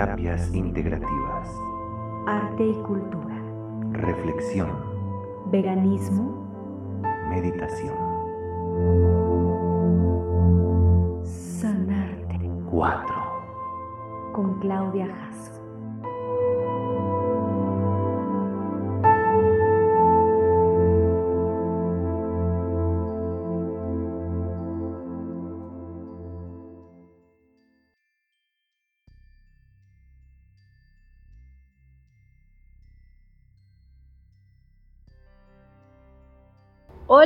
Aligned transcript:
Terapias 0.00 0.54
integrativas. 0.54 1.60
Arte 2.26 2.68
y 2.68 2.72
cultura. 2.84 3.36
Reflexión. 3.92 4.70
Veganismo. 5.52 7.02
Meditación. 7.28 7.94
Sanarte. 11.22 12.40
4. 12.70 13.14
Con 14.32 14.58
Claudia 14.60 15.06
Jasso. 15.06 15.59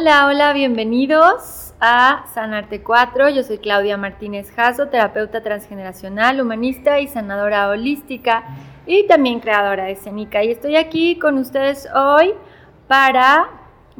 Hola, 0.04 0.26
hola, 0.26 0.52
bienvenidos 0.52 1.72
a 1.80 2.26
Sanarte 2.34 2.82
4. 2.82 3.30
Yo 3.30 3.42
soy 3.42 3.56
Claudia 3.56 3.96
Martínez 3.96 4.52
Jasso, 4.54 4.88
terapeuta 4.88 5.42
transgeneracional, 5.42 6.42
humanista 6.42 7.00
y 7.00 7.08
sanadora 7.08 7.70
holística 7.70 8.44
y 8.84 9.06
también 9.06 9.40
creadora 9.40 9.84
de 9.84 9.92
escénica. 9.92 10.44
Y 10.44 10.50
estoy 10.50 10.76
aquí 10.76 11.18
con 11.18 11.38
ustedes 11.38 11.88
hoy 11.94 12.34
para 12.86 13.48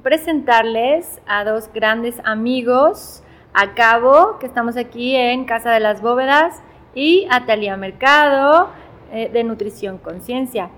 presentarles 0.03 1.23
a 1.27 1.43
dos 1.43 1.71
grandes 1.73 2.21
amigos, 2.25 3.23
a 3.55 3.73
Cabo, 3.73 4.39
que 4.39 4.45
estamos 4.45 4.77
aquí 4.77 5.17
en 5.17 5.47
Casa 5.47 5.71
de 5.71 5.81
las 5.81 6.03
Bóvedas, 6.03 6.61
y 6.95 7.27
a 7.31 7.47
Talía 7.47 7.79
Mercado, 7.79 8.69
eh, 9.11 9.31
de 9.33 9.43
Nutrición 9.43 9.97
Conciencia. 9.97 10.69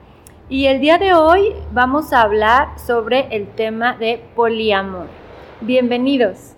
Y 0.48 0.67
el 0.67 0.81
día 0.81 0.98
de 0.98 1.15
hoy 1.15 1.53
vamos 1.72 2.12
a 2.12 2.22
hablar 2.22 2.78
sobre 2.78 3.27
el 3.34 3.48
tema 3.48 3.95
de 3.95 4.22
poliamor. 4.37 5.25
Bienvenidos. 5.61 6.55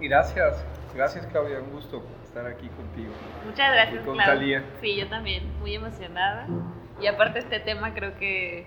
Gracias, 0.00 0.64
gracias 0.94 1.26
Claudia, 1.26 1.58
un 1.60 1.72
gusto 1.72 2.02
estar 2.24 2.46
aquí 2.46 2.68
contigo. 2.68 3.12
Muchas 3.44 3.72
gracias, 3.72 4.02
Y 4.02 4.06
con 4.06 4.14
Clau. 4.14 4.26
Thalía. 4.26 4.64
Sí, 4.80 4.96
yo 4.96 5.08
también, 5.08 5.42
muy 5.60 5.74
emocionada. 5.74 6.46
Y 7.00 7.06
aparte 7.06 7.40
este 7.40 7.60
tema 7.60 7.92
creo 7.94 8.16
que 8.18 8.66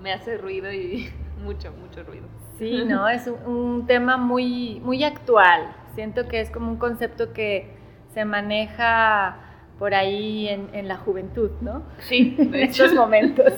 me 0.00 0.12
hace 0.12 0.38
ruido 0.38 0.72
y 0.72 1.10
mucho, 1.42 1.72
mucho 1.72 2.02
ruido. 2.04 2.26
Sí, 2.58 2.84
no, 2.84 3.08
es 3.08 3.26
un, 3.26 3.44
un 3.54 3.86
tema 3.86 4.16
muy, 4.16 4.80
muy 4.80 5.04
actual. 5.04 5.74
Siento 5.94 6.26
que 6.28 6.40
es 6.40 6.50
como 6.50 6.70
un 6.70 6.78
concepto 6.78 7.32
que 7.32 7.76
se 8.14 8.24
maneja 8.24 9.36
por 9.78 9.94
ahí 9.94 10.48
en, 10.48 10.70
en 10.74 10.88
la 10.88 10.96
juventud, 10.96 11.50
¿no? 11.60 11.82
Sí, 11.98 12.34
En 12.38 12.54
hecho. 12.54 12.84
estos 12.84 12.94
momentos. 12.94 13.52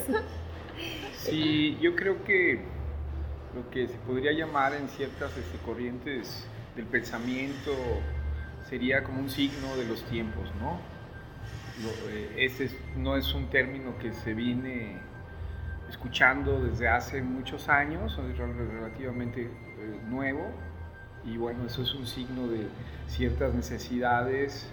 Sí, 1.12 1.78
yo 1.80 1.94
creo 1.94 2.22
que 2.24 2.62
lo 3.54 3.68
que 3.70 3.88
se 3.88 3.96
podría 3.98 4.32
llamar 4.32 4.74
en 4.74 4.88
ciertas 4.88 5.36
este, 5.36 5.58
corrientes 5.64 6.46
del 6.76 6.86
pensamiento 6.86 7.72
sería 8.68 9.02
como 9.02 9.20
un 9.20 9.30
signo 9.30 9.76
de 9.76 9.86
los 9.86 10.02
tiempos, 10.04 10.50
¿no? 10.60 10.78
Eh, 12.10 12.34
ese 12.38 12.64
es- 12.64 12.76
no 12.96 13.16
es 13.16 13.32
un 13.34 13.48
término 13.48 13.96
que 13.98 14.12
se 14.12 14.34
viene 14.34 14.98
escuchando 15.88 16.60
desde 16.60 16.88
hace 16.88 17.22
muchos 17.22 17.68
años, 17.68 18.12
es 18.18 18.38
rel- 18.38 18.70
relativamente 18.70 19.42
eh, 19.44 20.00
nuevo, 20.08 20.46
y 21.24 21.36
bueno, 21.36 21.66
eso 21.66 21.82
es 21.82 21.94
un 21.94 22.06
signo 22.06 22.46
de 22.48 22.66
ciertas 23.08 23.54
necesidades 23.54 24.70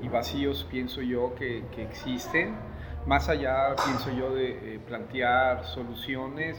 y 0.00 0.08
vacíos, 0.08 0.66
pienso 0.70 1.02
yo, 1.02 1.34
que, 1.34 1.64
que 1.74 1.82
existen. 1.82 2.54
Más 3.06 3.28
allá, 3.28 3.74
pienso 3.84 4.10
yo, 4.16 4.34
de 4.34 4.76
eh, 4.76 4.80
plantear 4.86 5.64
soluciones, 5.66 6.56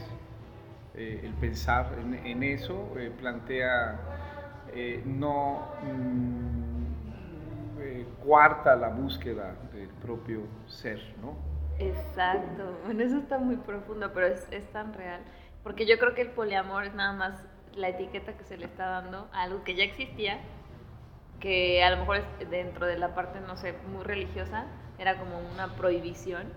eh, 0.96 1.20
el 1.24 1.34
pensar 1.34 1.92
en, 1.98 2.42
eso 2.42 2.94
eh, 2.98 3.10
plantea, 3.10 4.00
eh, 4.72 5.02
no 5.04 5.66
mm, 5.82 6.76
cuarta 8.24 8.74
la 8.74 8.88
búsqueda 8.88 9.54
del 9.74 9.88
propio 9.88 10.40
ser, 10.66 11.00
¿no? 11.20 11.36
Exacto, 11.78 12.78
bueno, 12.84 13.02
eso 13.02 13.18
está 13.18 13.36
muy 13.38 13.56
profundo, 13.56 14.10
pero 14.14 14.26
es, 14.26 14.48
es 14.50 14.64
tan 14.72 14.94
real. 14.94 15.20
Porque 15.62 15.86
yo 15.86 15.98
creo 15.98 16.14
que 16.14 16.22
el 16.22 16.30
poliamor 16.30 16.84
es 16.84 16.94
nada 16.94 17.12
más 17.12 17.44
la 17.74 17.88
etiqueta 17.88 18.32
que 18.32 18.44
se 18.44 18.56
le 18.56 18.64
está 18.64 18.86
dando 18.86 19.28
a 19.32 19.42
algo 19.42 19.64
que 19.64 19.74
ya 19.74 19.84
existía, 19.84 20.40
que 21.40 21.84
a 21.84 21.90
lo 21.90 21.98
mejor 21.98 22.22
dentro 22.48 22.86
de 22.86 22.98
la 22.98 23.14
parte, 23.14 23.40
no 23.40 23.56
sé, 23.58 23.74
muy 23.92 24.02
religiosa, 24.02 24.64
era 24.98 25.18
como 25.18 25.38
una 25.52 25.76
prohibición, 25.76 26.50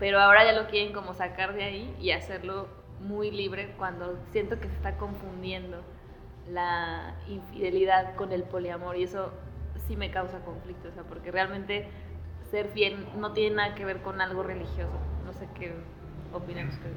pero 0.00 0.20
ahora 0.20 0.44
ya 0.44 0.52
lo 0.52 0.66
quieren 0.66 0.92
como 0.92 1.14
sacar 1.14 1.54
de 1.54 1.62
ahí 1.62 1.96
y 2.00 2.10
hacerlo 2.10 2.81
muy 3.02 3.30
libre 3.30 3.74
cuando 3.78 4.18
siento 4.30 4.58
que 4.58 4.68
se 4.68 4.74
está 4.74 4.96
confundiendo 4.96 5.82
la 6.50 7.14
infidelidad 7.28 8.14
con 8.14 8.32
el 8.32 8.42
poliamor 8.44 8.96
y 8.96 9.04
eso 9.04 9.30
sí 9.86 9.96
me 9.96 10.10
causa 10.10 10.40
conflicto, 10.44 10.88
o 10.88 10.92
sea, 10.92 11.02
porque 11.04 11.30
realmente 11.30 11.88
ser 12.50 12.68
fiel 12.68 13.06
no 13.18 13.32
tiene 13.32 13.56
nada 13.56 13.74
que 13.74 13.84
ver 13.84 14.02
con 14.02 14.20
algo 14.20 14.42
religioso. 14.42 14.92
No 15.24 15.32
sé 15.32 15.48
qué 15.58 15.72
opinan 16.32 16.68
ustedes. 16.68 16.96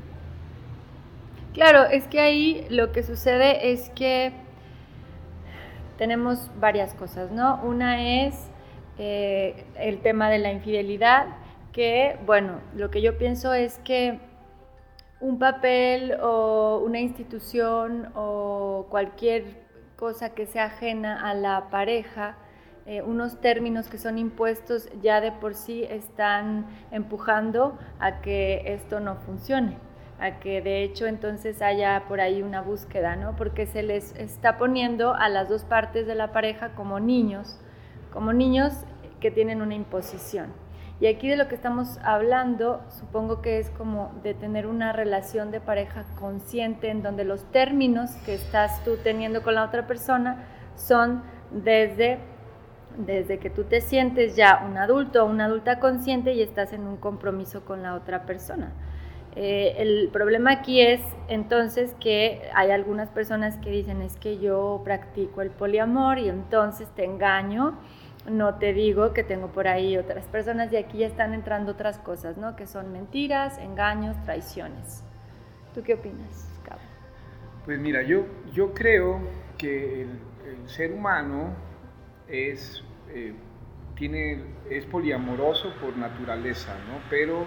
Claro, 1.53 1.85
es 1.85 2.07
que 2.07 2.19
ahí 2.19 2.67
lo 2.69 2.91
que 2.91 3.01
sucede 3.03 3.71
es 3.71 3.89
que 3.91 4.33
tenemos 5.97 6.51
varias 6.59 6.93
cosas, 6.93 7.31
¿no? 7.31 7.61
Una 7.63 8.25
es 8.25 8.49
eh, 8.97 9.65
el 9.77 10.01
tema 10.01 10.29
de 10.29 10.39
la 10.39 10.51
infidelidad, 10.51 11.27
que, 11.71 12.17
bueno, 12.25 12.59
lo 12.75 12.91
que 12.91 13.01
yo 13.01 13.17
pienso 13.17 13.53
es 13.53 13.79
que 13.79 14.19
un 15.19 15.39
papel 15.39 16.17
o 16.21 16.81
una 16.85 16.99
institución 16.99 18.11
o 18.15 18.87
cualquier 18.89 19.65
cosa 19.95 20.33
que 20.33 20.45
sea 20.45 20.65
ajena 20.65 21.29
a 21.29 21.33
la 21.33 21.69
pareja, 21.69 22.37
eh, 22.85 23.01
unos 23.01 23.41
términos 23.41 23.87
que 23.87 23.97
son 23.97 24.17
impuestos 24.17 24.89
ya 25.01 25.21
de 25.21 25.31
por 25.31 25.55
sí 25.55 25.83
están 25.89 26.67
empujando 26.91 27.79
a 27.99 28.21
que 28.21 28.61
esto 28.65 28.99
no 28.99 29.15
funcione, 29.15 29.77
a 30.19 30.39
que 30.39 30.61
de 30.61 30.83
hecho 30.83 31.07
entonces 31.07 31.61
haya 31.61 32.03
por 32.07 32.19
ahí 32.19 32.43
una 32.43 32.61
búsqueda, 32.61 33.15
¿no? 33.15 33.35
Porque 33.35 33.65
se 33.65 33.81
les 33.81 34.13
está 34.15 34.57
poniendo 34.57 35.13
a 35.15 35.29
las 35.29 35.49
dos 35.49 35.63
partes 35.63 36.05
de 36.05 36.15
la 36.15 36.31
pareja 36.31 36.75
como 36.75 36.99
niños, 36.99 37.59
como 38.13 38.33
niños 38.33 38.73
que 39.19 39.31
tienen 39.31 39.61
una 39.61 39.73
imposición. 39.73 40.64
Y 41.01 41.07
aquí 41.07 41.27
de 41.27 41.35
lo 41.35 41.49
que 41.49 41.55
estamos 41.55 41.99
hablando, 42.03 42.81
supongo 42.89 43.41
que 43.41 43.59
es 43.59 43.69
como 43.71 44.13
de 44.23 44.33
tener 44.33 44.65
una 44.65 44.93
relación 44.93 45.51
de 45.51 45.59
pareja 45.59 46.05
consciente 46.17 46.89
en 46.89 47.03
donde 47.03 47.25
los 47.25 47.43
términos 47.51 48.11
que 48.25 48.33
estás 48.33 48.81
tú 48.85 48.95
teniendo 49.03 49.43
con 49.43 49.55
la 49.55 49.65
otra 49.65 49.87
persona 49.87 50.45
son 50.75 51.21
desde, 51.51 52.19
desde 52.97 53.39
que 53.39 53.49
tú 53.49 53.65
te 53.65 53.81
sientes 53.81 54.37
ya 54.37 54.63
un 54.65 54.77
adulto 54.77 55.23
o 55.23 55.25
una 55.25 55.45
adulta 55.45 55.81
consciente 55.81 56.33
y 56.33 56.41
estás 56.41 56.71
en 56.71 56.87
un 56.87 56.95
compromiso 56.95 57.65
con 57.65 57.83
la 57.83 57.95
otra 57.95 58.25
persona. 58.25 58.71
Eh, 59.35 59.75
el 59.79 60.09
problema 60.13 60.51
aquí 60.51 60.79
es 60.79 61.01
entonces 61.27 61.93
que 61.99 62.49
hay 62.53 62.71
algunas 62.71 63.09
personas 63.09 63.57
que 63.57 63.69
dicen 63.69 64.01
es 64.01 64.15
que 64.15 64.37
yo 64.37 64.79
practico 64.85 65.41
el 65.41 65.49
poliamor 65.49 66.19
y 66.19 66.29
entonces 66.29 66.87
te 66.95 67.03
engaño 67.03 67.77
no 68.27 68.55
te 68.55 68.73
digo 68.73 69.13
que 69.13 69.23
tengo 69.23 69.47
por 69.49 69.67
ahí 69.67 69.97
otras 69.97 70.25
personas 70.25 70.71
y 70.73 70.77
aquí 70.77 70.99
ya 70.99 71.07
están 71.07 71.33
entrando 71.33 71.73
otras 71.73 71.99
cosas, 71.99 72.37
¿no? 72.37 72.55
Que 72.55 72.67
son 72.67 72.91
mentiras, 72.91 73.57
engaños, 73.59 74.15
traiciones. 74.23 75.03
¿Tú 75.73 75.83
qué 75.83 75.93
opinas, 75.93 76.49
Cabo? 76.63 76.81
Pues 77.65 77.79
mira, 77.79 78.01
yo, 78.01 78.25
yo 78.53 78.73
creo 78.73 79.19
que 79.57 80.01
el, 80.03 80.09
ser 80.67 80.91
humano 80.91 81.53
es, 82.27 82.83
eh, 83.09 83.33
tiene, 83.95 84.43
es 84.69 84.85
poliamoroso 84.85 85.73
por 85.79 85.95
naturaleza, 85.95 86.73
¿no? 86.87 86.99
Pero, 87.09 87.45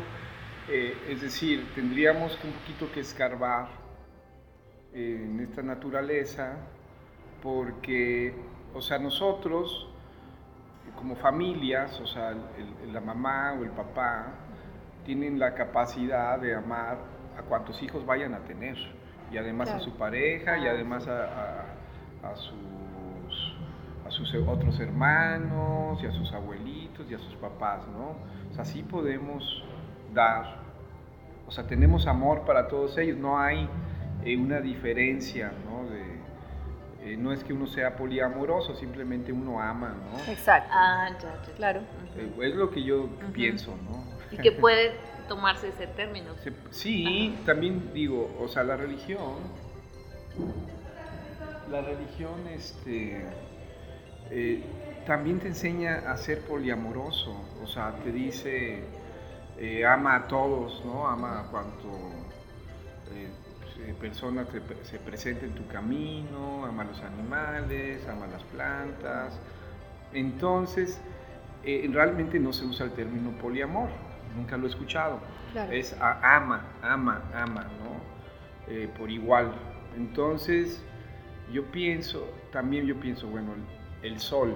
eh, 0.68 0.94
es 1.08 1.20
decir, 1.20 1.66
tendríamos 1.74 2.38
un 2.44 2.52
poquito 2.52 2.92
que 2.92 3.00
escarbar 3.00 3.68
eh, 4.92 5.24
en 5.24 5.40
esta 5.40 5.62
naturaleza 5.62 6.58
porque, 7.42 8.34
o 8.74 8.80
sea, 8.80 8.98
nosotros 8.98 9.87
como 10.98 11.14
familias, 11.16 11.98
o 12.00 12.06
sea, 12.06 12.30
el- 12.30 12.92
la 12.92 13.00
mamá 13.00 13.54
o 13.58 13.64
el 13.64 13.70
papá 13.70 14.26
tienen 15.04 15.38
la 15.38 15.54
capacidad 15.54 16.38
de 16.38 16.54
amar 16.54 16.98
a 17.38 17.42
cuantos 17.42 17.80
hijos 17.82 18.04
vayan 18.04 18.34
a 18.34 18.40
tener 18.40 18.76
y 19.30 19.36
además 19.38 19.68
Claro. 19.68 19.80
a 19.82 19.84
su 19.84 19.96
pareja 19.96 20.58
y 20.58 20.66
Ah, 20.66 20.72
además 20.72 21.06
a, 21.06 21.24
a- 21.24 22.30
a 22.30 22.36
sus, 22.36 23.54
a 24.06 24.10
sus 24.10 24.34
otros 24.34 24.80
hermanos 24.80 26.02
y 26.02 26.06
a 26.06 26.12
sus 26.12 26.32
abuelitos 26.32 27.08
y 27.10 27.14
a 27.14 27.18
sus 27.18 27.34
papás, 27.36 27.86
¿no? 27.88 28.16
O 28.50 28.54
sea, 28.54 28.64
sí 28.64 28.82
podemos 28.82 29.62
dar, 30.12 30.46
o 31.46 31.50
sea, 31.50 31.66
tenemos 31.66 32.06
amor 32.06 32.42
para 32.44 32.66
todos 32.68 32.96
ellos, 32.98 33.16
no 33.18 33.38
hay 33.38 33.68
eh, 34.24 34.36
una 34.36 34.60
diferencia, 34.60 35.52
¿no? 35.64 35.88
De, 35.88 36.17
eh, 37.12 37.16
no 37.16 37.32
es 37.32 37.42
que 37.44 37.52
uno 37.52 37.66
sea 37.66 37.96
poliamoroso, 37.96 38.74
simplemente 38.76 39.32
uno 39.32 39.60
ama, 39.60 39.94
¿no? 40.12 40.32
Exacto. 40.32 40.70
Ah, 40.72 41.08
ya, 41.22 41.42
ya. 41.46 41.52
Claro. 41.54 41.80
Eh, 42.16 42.30
es 42.42 42.54
lo 42.54 42.70
que 42.70 42.82
yo 42.82 43.08
pienso, 43.32 43.76
¿no? 43.88 44.04
y 44.30 44.36
que 44.36 44.52
puede 44.60 44.92
tomarse 45.28 45.68
ese 45.68 45.86
término. 45.86 46.34
Se- 46.42 46.52
Sí, 46.70 47.36
también 47.46 47.92
digo, 47.94 48.34
o 48.40 48.48
sea, 48.48 48.62
la 48.64 48.76
religión, 48.76 49.36
la 51.70 51.80
religión, 51.82 52.46
este, 52.48 53.24
eh, 54.30 54.62
también 55.06 55.38
te 55.40 55.48
enseña 55.48 56.10
a 56.10 56.16
ser 56.16 56.40
poliamoroso, 56.42 57.34
o 57.62 57.66
sea, 57.66 57.94
te 58.04 58.10
dice, 58.12 58.84
eh, 59.58 59.84
ama 59.86 60.16
a 60.16 60.28
todos, 60.28 60.82
¿no? 60.84 61.08
Ama 61.08 61.40
a 61.40 61.50
cuanto 61.50 61.88
eh, 63.80 63.94
persona 64.00 64.44
te 64.44 64.60
pre- 64.60 64.84
se 64.84 64.98
presente 64.98 65.46
en 65.46 65.52
tu 65.54 65.66
camino, 65.66 66.64
ama 66.66 66.82
a 66.82 66.86
los 66.86 67.00
animales, 67.02 68.06
ama 68.08 68.26
las 68.26 68.42
plantas. 68.44 69.38
Entonces, 70.12 71.00
eh, 71.64 71.88
realmente 71.92 72.38
no 72.38 72.52
se 72.52 72.64
usa 72.64 72.86
el 72.86 72.92
término 72.92 73.30
poliamor, 73.32 73.88
nunca 74.36 74.56
lo 74.56 74.66
he 74.66 74.70
escuchado. 74.70 75.20
Claro. 75.52 75.72
Es 75.72 75.94
a- 76.00 76.36
ama, 76.36 76.64
ama, 76.82 77.22
ama, 77.34 77.62
¿no? 77.64 78.72
Eh, 78.72 78.88
por 78.98 79.10
igual. 79.10 79.52
Entonces, 79.96 80.82
yo 81.52 81.64
pienso, 81.66 82.26
también 82.52 82.86
yo 82.86 82.96
pienso, 83.00 83.26
bueno, 83.28 83.52
el, 84.02 84.12
el 84.12 84.20
sol, 84.20 84.54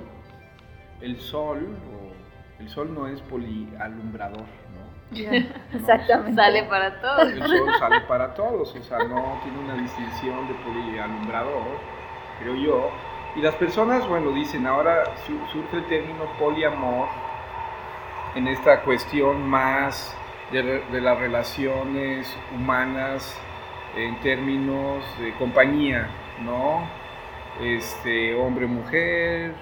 el 1.00 1.18
sol, 1.20 1.58
o, 1.92 2.60
el 2.62 2.68
sol 2.68 2.92
no 2.94 3.06
es 3.08 3.20
polialumbrador, 3.22 4.44
Exactamente. 5.72 6.34
Sale 6.34 6.64
para 6.64 7.00
todos. 7.00 7.32
El 7.32 7.42
sol 7.46 7.70
sale 7.78 8.00
para 8.02 8.34
todos, 8.34 8.74
o 8.74 8.82
sea, 8.82 8.98
no 8.98 9.40
tiene 9.42 9.58
una 9.58 9.74
distinción 9.74 10.48
de 10.48 10.54
polialumbrador, 10.54 11.78
creo 12.40 12.54
yo. 12.56 12.90
Y 13.34 13.40
las 13.40 13.54
personas, 13.54 14.06
bueno, 14.08 14.30
dicen, 14.32 14.66
ahora 14.66 15.04
su- 15.26 15.46
surge 15.52 15.76
el 15.78 15.86
término 15.86 16.24
poliamor 16.38 17.08
en 18.34 18.48
esta 18.48 18.82
cuestión 18.82 19.46
más 19.48 20.14
de, 20.50 20.62
de 20.62 21.00
las 21.00 21.18
relaciones 21.18 22.34
humanas 22.54 23.38
en 23.96 24.18
términos 24.20 25.04
de 25.18 25.34
compañía, 25.34 26.08
¿no? 26.42 26.86
Este, 27.60 28.34
hombre-mujer, 28.34 29.54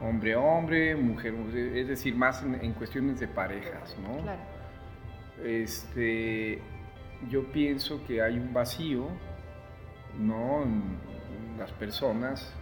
hombre-hombre, 0.00 0.94
mujer-mujer, 0.96 1.76
es 1.76 1.88
decir, 1.88 2.14
más 2.14 2.42
en, 2.42 2.54
en 2.62 2.72
cuestiones 2.74 3.18
de 3.20 3.28
parejas, 3.28 3.96
¿no? 4.02 4.22
Claro. 4.22 4.57
Este, 5.44 6.60
yo 7.28 7.50
pienso 7.52 8.04
que 8.06 8.22
hay 8.22 8.38
un 8.38 8.52
vacío, 8.52 9.08
¿no? 10.18 10.62
En 10.62 10.98
las 11.58 11.72
personas 11.72 12.52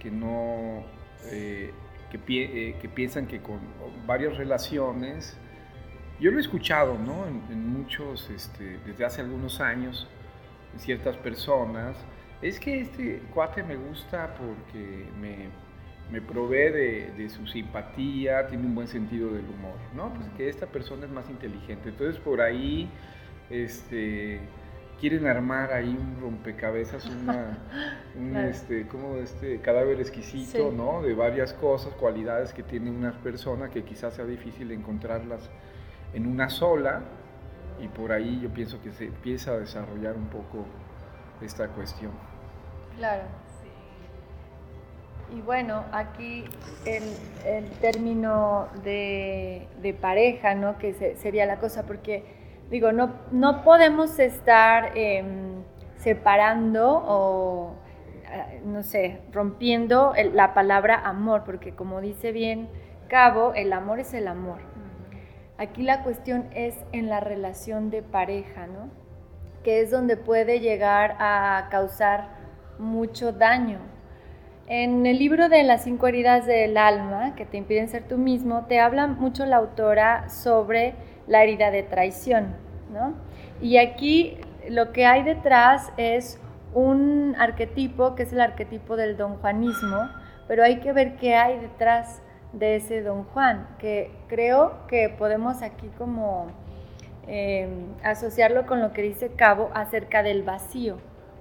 que 0.00 0.10
no, 0.10 0.84
eh, 1.26 1.72
que, 2.10 2.18
pi- 2.18 2.42
eh, 2.42 2.76
que 2.80 2.88
piensan 2.88 3.26
que 3.26 3.40
con 3.40 3.60
varias 4.06 4.36
relaciones, 4.36 5.36
yo 6.20 6.30
lo 6.30 6.38
he 6.38 6.40
escuchado, 6.40 6.98
¿no? 6.98 7.26
En, 7.26 7.72
muchos, 7.72 8.30
este, 8.30 8.78
desde 8.86 9.04
hace 9.04 9.20
algunos 9.20 9.60
años, 9.60 10.08
en 10.74 10.80
ciertas 10.80 11.16
personas, 11.16 11.96
es 12.42 12.58
que 12.60 12.80
este 12.80 13.20
cuate 13.34 13.62
me 13.62 13.76
gusta 13.76 14.34
porque 14.34 15.06
me, 15.20 15.48
me 16.10 16.20
provee 16.22 16.70
de, 16.70 17.12
de 17.16 17.28
su 17.28 17.46
simpatía, 17.46 18.46
tiene 18.46 18.64
un 18.66 18.74
buen 18.74 18.88
sentido 18.88 19.32
del 19.32 19.48
humor, 19.48 19.76
¿no? 19.94 20.12
Pues 20.14 20.28
que 20.36 20.48
esta 20.48 20.66
persona 20.66 21.04
es 21.06 21.10
más 21.12 21.28
inteligente. 21.30 21.88
Entonces 21.90 22.20
por 22.20 22.40
ahí 22.40 22.90
este, 23.50 24.40
quieren 25.00 25.26
armar 25.26 25.72
ahí 25.72 25.96
un 25.98 26.20
rompecabezas, 26.20 27.06
una, 27.06 27.58
un 28.14 28.30
Claro. 28.30 28.48
este, 28.48 28.86
como 28.88 29.16
este 29.16 29.60
cadáver 29.60 30.00
exquisito, 30.00 30.70
Sí. 30.70 30.76
¿no? 30.76 31.02
De 31.02 31.14
varias 31.14 31.52
cosas, 31.54 31.94
cualidades 31.94 32.52
que 32.52 32.62
tiene 32.62 32.90
una 32.90 33.12
persona 33.22 33.70
que 33.70 33.84
quizás 33.84 34.14
sea 34.14 34.24
difícil 34.24 34.70
encontrarlas 34.72 35.50
en 36.14 36.26
una 36.26 36.48
sola. 36.50 37.02
Y 37.78 37.88
por 37.88 38.12
ahí 38.12 38.40
yo 38.40 38.48
pienso 38.50 38.80
que 38.80 38.92
se 38.92 39.06
empieza 39.06 39.52
a 39.52 39.58
desarrollar 39.58 40.16
un 40.16 40.28
poco 40.28 40.66
esta 41.42 41.68
cuestión. 41.68 42.12
Claro. 42.96 43.24
Y 45.34 45.40
bueno, 45.40 45.84
aquí 45.92 46.44
el, 46.84 47.02
el 47.44 47.70
término 47.80 48.68
de, 48.84 49.66
de 49.82 49.92
pareja, 49.94 50.54
¿no? 50.54 50.78
Que 50.78 50.94
se- 50.94 51.16
sería 51.16 51.46
la 51.46 51.56
cosa, 51.58 51.82
porque 51.84 52.24
digo, 52.70 52.92
no, 52.92 53.10
no 53.32 53.62
podemos 53.64 54.18
estar 54.20 54.96
em, 54.96 55.62
separando 55.96 57.02
o, 57.06 57.74
eh, 58.32 58.60
no 58.64 58.82
sé, 58.84 59.20
rompiendo 59.32 60.14
el- 60.14 60.36
la 60.36 60.54
palabra 60.54 60.94
amor, 61.04 61.42
porque 61.44 61.74
como 61.74 62.00
dice 62.00 62.32
bien 62.32 62.68
Cabo, 63.08 63.52
el 63.54 63.72
amor 63.72 64.00
es 64.00 64.14
el 64.14 64.26
amor. 64.28 64.58
Aquí 65.58 65.82
la 65.82 66.02
cuestión 66.02 66.48
es 66.54 66.76
en 66.92 67.08
la 67.08 67.20
relación 67.20 67.88
de 67.90 68.02
pareja, 68.02 68.66
¿no? 68.66 68.90
Que 69.64 69.80
es 69.80 69.90
donde 69.90 70.16
puede 70.16 70.60
llegar 70.60 71.16
a 71.18 71.68
causar 71.70 72.28
mucho 72.78 73.32
daño. 73.32 73.78
En 74.68 75.06
el 75.06 75.20
libro 75.20 75.48
de 75.48 75.62
las 75.62 75.84
cinco 75.84 76.08
heridas 76.08 76.44
del 76.44 76.76
alma, 76.76 77.36
que 77.36 77.46
te 77.46 77.56
impiden 77.56 77.88
ser 77.88 78.02
tú 78.02 78.18
mismo, 78.18 78.66
te 78.66 78.80
habla 78.80 79.06
mucho 79.06 79.46
la 79.46 79.58
autora 79.58 80.28
sobre 80.28 80.94
la 81.28 81.44
herida 81.44 81.70
de 81.70 81.84
traición, 81.84 82.56
¿no? 82.92 83.14
Y 83.60 83.76
aquí 83.76 84.38
lo 84.68 84.92
que 84.92 85.06
hay 85.06 85.22
detrás 85.22 85.92
es 85.96 86.40
un 86.74 87.36
arquetipo, 87.38 88.16
que 88.16 88.24
es 88.24 88.32
el 88.32 88.40
arquetipo 88.40 88.96
del 88.96 89.16
don 89.16 89.36
Juanismo, 89.36 90.08
pero 90.48 90.64
hay 90.64 90.80
que 90.80 90.92
ver 90.92 91.14
qué 91.14 91.36
hay 91.36 91.60
detrás 91.60 92.20
de 92.52 92.74
ese 92.74 93.02
don 93.02 93.22
Juan, 93.22 93.68
que 93.78 94.10
creo 94.26 94.86
que 94.88 95.08
podemos 95.08 95.62
aquí 95.62 95.88
como 95.96 96.48
eh, 97.28 97.68
asociarlo 98.02 98.66
con 98.66 98.80
lo 98.80 98.92
que 98.92 99.02
dice 99.02 99.30
Cabo 99.36 99.70
acerca 99.74 100.24
del 100.24 100.42
vacío. 100.42 100.96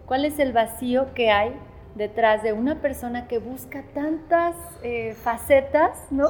¿Cuál 0.06 0.26
es 0.26 0.38
el 0.38 0.54
vacío 0.54 1.14
que 1.16 1.32
hay 1.32 1.54
detrás 1.96 2.44
de 2.44 2.54
una 2.54 2.82
persona 2.82 3.28
que 3.28 3.40
busca 3.40 3.84
tantas 3.94 4.56
eh, 4.84 5.14
facetas, 5.14 6.12
¿no? 6.12 6.28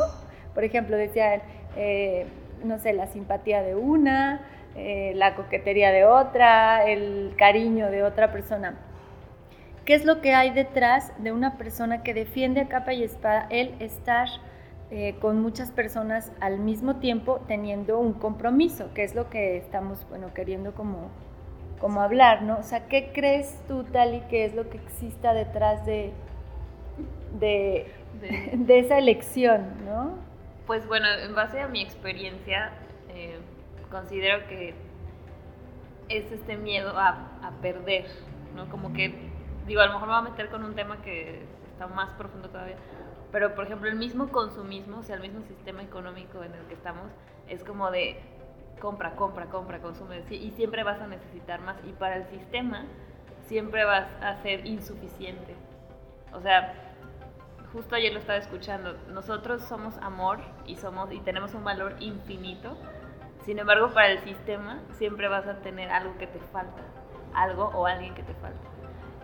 Por 0.54 0.64
ejemplo, 0.64 0.96
decía 0.96 1.36
él, 1.36 1.42
eh, 1.76 2.28
no 2.64 2.78
sé, 2.80 2.94
la 2.94 3.08
simpatía 3.08 3.62
de 3.64 3.76
una, 3.76 4.42
eh, 4.76 5.14
la 5.16 5.36
coquetería 5.36 5.92
de 5.92 6.06
otra, 6.06 6.86
el 6.86 7.34
cariño 7.38 7.90
de 7.90 8.04
otra 8.04 8.32
persona. 8.32 8.76
¿Qué 9.84 9.96
es 9.96 10.06
lo 10.06 10.22
que 10.22 10.34
hay 10.34 10.52
detrás 10.52 11.12
de 11.18 11.32
una 11.32 11.58
persona 11.58 12.02
que 12.02 12.14
defiende 12.14 12.62
a 12.62 12.68
capa 12.68 12.94
y 12.94 13.04
espada 13.04 13.48
el 13.50 13.76
estar 13.80 14.30
con 15.20 15.42
muchas 15.42 15.72
personas 15.72 16.32
al 16.40 16.60
mismo 16.60 16.98
tiempo 16.98 17.42
teniendo 17.48 18.00
un 18.00 18.14
compromiso, 18.14 18.94
que 18.94 19.04
es 19.04 19.14
lo 19.14 19.30
que 19.30 19.58
estamos, 19.58 20.08
bueno, 20.10 20.34
queriendo 20.34 20.74
como, 20.74 21.10
como 21.80 22.02
hablar, 22.02 22.44
¿no? 22.44 22.60
O 22.60 22.64
sea, 22.64 22.88
¿qué 22.88 23.12
crees 23.14 23.62
tú, 23.68 23.84
Tali, 23.86 24.22
que 24.30 24.46
es 24.46 24.56
lo 24.56 24.70
que 24.70 24.78
exista 24.78 25.34
detrás 25.34 25.86
de, 25.86 26.14
de, 27.40 27.92
De- 28.22 28.52
de 28.58 28.80
esa 28.80 28.98
elección, 28.98 29.86
¿no? 29.86 30.18
Pues 30.66 30.88
bueno, 30.88 31.08
en 31.08 31.36
base 31.36 31.60
a 31.62 31.68
mi 31.68 31.82
experiencia, 31.82 32.72
eh, 33.10 33.40
considero 33.90 34.48
que 34.48 34.74
es 36.10 36.32
este 36.32 36.58
miedo 36.58 36.98
a, 36.98 37.40
a 37.42 37.52
perder, 37.62 38.06
¿no? 38.56 38.70
Como 38.70 38.94
que, 38.94 39.14
digo, 39.68 39.82
a 39.82 39.88
lo 39.88 39.94
mejor 39.94 40.08
me 40.08 40.14
voy 40.14 40.28
a 40.28 40.30
meter 40.30 40.50
con 40.50 40.64
un 40.64 40.76
tema 40.76 41.02
que 41.02 41.44
está 41.72 41.88
más 41.88 42.12
profundo 42.14 42.50
todavía, 42.50 42.78
pero 43.32 43.56
por 43.56 43.66
ejemplo 43.66 43.90
el 43.90 43.96
mismo 43.96 44.30
consumismo, 44.32 45.00
o 45.00 45.04
sea, 45.04 45.16
el 45.16 45.22
mismo 45.22 45.42
sistema 45.44 45.82
económico 45.84 46.44
en 46.44 46.54
el 46.54 46.66
que 46.68 46.74
estamos, 46.76 47.12
es 47.48 47.64
como 47.64 47.92
de 47.92 48.20
compra, 48.80 49.16
compra, 49.16 49.46
compra, 49.48 49.80
consume, 49.80 50.24
y 50.30 50.52
siempre 50.52 50.84
vas 50.84 51.02
a 51.02 51.08
necesitar 51.08 51.62
más, 51.62 51.78
y 51.86 51.92
para 51.94 52.18
el 52.18 52.26
sistema 52.26 52.86
siempre 53.48 53.86
vas 53.86 54.08
a 54.22 54.36
ser 54.38 54.66
insuficiente. 54.66 55.56
O 56.34 56.42
sea, 56.42 56.74
justo 57.72 57.96
ayer 57.96 58.14
lo 58.14 58.20
estaba 58.20 58.40
escuchando, 58.40 58.96
nosotros 59.10 59.62
somos 59.64 59.98
amor 59.98 60.40
y 60.66 60.78
somos 60.78 61.12
y 61.12 61.20
tenemos 61.20 61.54
un 61.54 61.64
valor 61.64 61.96
infinito. 62.00 62.78
Sin 63.44 63.60
embargo, 63.60 63.94
para 63.94 64.10
el 64.10 64.20
sistema 64.20 64.80
siempre 64.94 65.28
vas 65.28 65.46
a 65.48 65.58
tener 65.60 65.90
algo 65.92 66.18
que 66.18 66.28
te 66.28 66.40
falta, 66.40 66.82
algo 67.34 67.66
o 67.76 67.86
alguien 67.86 68.16
que 68.16 68.24
te 68.24 68.34
falta. 68.36 68.68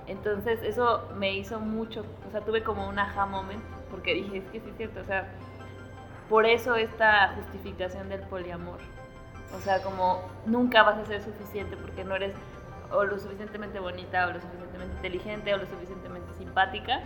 Entonces, 0.08 0.62
eso 0.63 1.10
me 1.15 1.34
hizo 1.34 1.60
mucho, 1.60 2.05
o 2.27 2.31
sea, 2.31 2.41
tuve 2.41 2.63
como 2.63 2.88
un 2.88 3.00
aha 3.00 3.25
moment 3.25 3.63
porque 3.89 4.13
dije, 4.13 4.38
es 4.38 4.43
que 4.46 4.60
sí 4.60 4.70
es 4.70 4.77
cierto, 4.77 5.01
o 5.01 5.05
sea, 5.05 5.27
por 6.29 6.46
eso 6.46 6.75
esta 6.75 7.34
justificación 7.36 8.10
del 8.10 8.22
poliamor. 8.22 8.79
O 9.55 9.60
sea, 9.60 9.81
como 9.84 10.22
nunca 10.46 10.84
vas 10.84 10.98
a 10.98 11.05
ser 11.05 11.22
suficiente 11.22 11.75
porque 11.77 12.03
no 12.03 12.15
eres 12.15 12.34
o 12.91 13.03
lo 13.03 13.17
suficientemente 13.20 13.79
bonita 13.79 14.27
o 14.27 14.31
lo 14.31 14.41
suficientemente 14.41 14.96
inteligente 14.98 15.53
o 15.53 15.58
lo 15.58 15.65
suficientemente 15.65 16.34
simpática. 16.38 17.01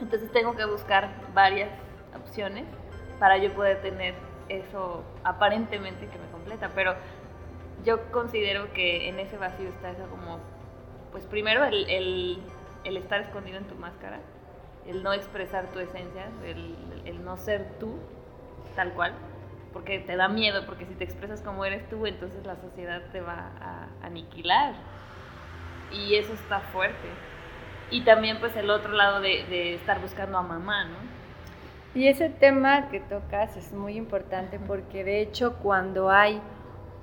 Entonces 0.00 0.30
tengo 0.32 0.54
que 0.56 0.64
buscar 0.66 1.10
varias 1.34 1.70
opciones 2.16 2.64
para 3.18 3.36
yo 3.38 3.52
poder 3.54 3.80
tener 3.82 4.14
eso 4.48 5.02
aparentemente 5.24 6.06
que 6.06 6.18
me 6.18 6.26
completa. 6.32 6.70
Pero 6.74 6.94
yo 7.84 8.10
considero 8.12 8.72
que 8.72 9.08
en 9.08 9.18
ese 9.20 9.36
vacío 9.36 9.68
está 9.68 9.90
eso 9.90 10.06
como, 10.10 10.38
pues 11.12 11.24
primero 11.26 11.64
el, 11.64 11.88
el- 11.90 12.42
el 12.84 12.96
estar 12.98 13.20
escondido 13.22 13.56
en 13.56 13.64
tu 13.64 13.74
máscara, 13.76 14.20
el 14.86 15.02
no 15.02 15.12
expresar 15.14 15.66
tu 15.68 15.78
esencia, 15.78 16.26
el, 16.44 16.76
el 17.06 17.24
no 17.24 17.36
ser 17.38 17.64
tú 17.80 17.96
tal 18.76 18.92
cual. 18.92 19.14
Porque 19.74 19.98
te 19.98 20.16
da 20.16 20.28
miedo, 20.28 20.64
porque 20.64 20.86
si 20.86 20.94
te 20.94 21.04
expresas 21.04 21.42
como 21.42 21.64
eres 21.64 21.86
tú, 21.90 22.06
entonces 22.06 22.46
la 22.46 22.56
sociedad 22.56 23.02
te 23.12 23.20
va 23.20 23.50
a 23.60 24.06
aniquilar. 24.06 24.72
Y 25.92 26.14
eso 26.14 26.32
está 26.32 26.60
fuerte. 26.60 27.08
Y 27.90 28.02
también 28.04 28.38
pues 28.38 28.56
el 28.56 28.70
otro 28.70 28.92
lado 28.92 29.20
de, 29.20 29.44
de 29.50 29.74
estar 29.74 30.00
buscando 30.00 30.38
a 30.38 30.42
mamá, 30.42 30.84
¿no? 30.84 30.96
Y 31.94 32.08
ese 32.08 32.30
tema 32.30 32.88
que 32.88 33.00
tocas 33.00 33.56
es 33.56 33.72
muy 33.72 33.96
importante 33.96 34.58
porque 34.58 35.04
de 35.04 35.20
hecho 35.20 35.56
cuando 35.56 36.10
hay 36.10 36.40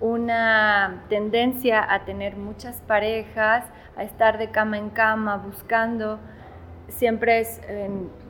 una 0.02 1.04
tendencia 1.10 1.94
a 1.94 2.04
tener 2.06 2.36
muchas 2.36 2.82
parejas, 2.82 3.66
a 3.96 4.04
estar 4.04 4.38
de 4.38 4.50
cama 4.50 4.78
en 4.78 4.90
cama 4.90 5.38
buscando, 5.38 6.20
siempre 6.92 7.40
es 7.40 7.62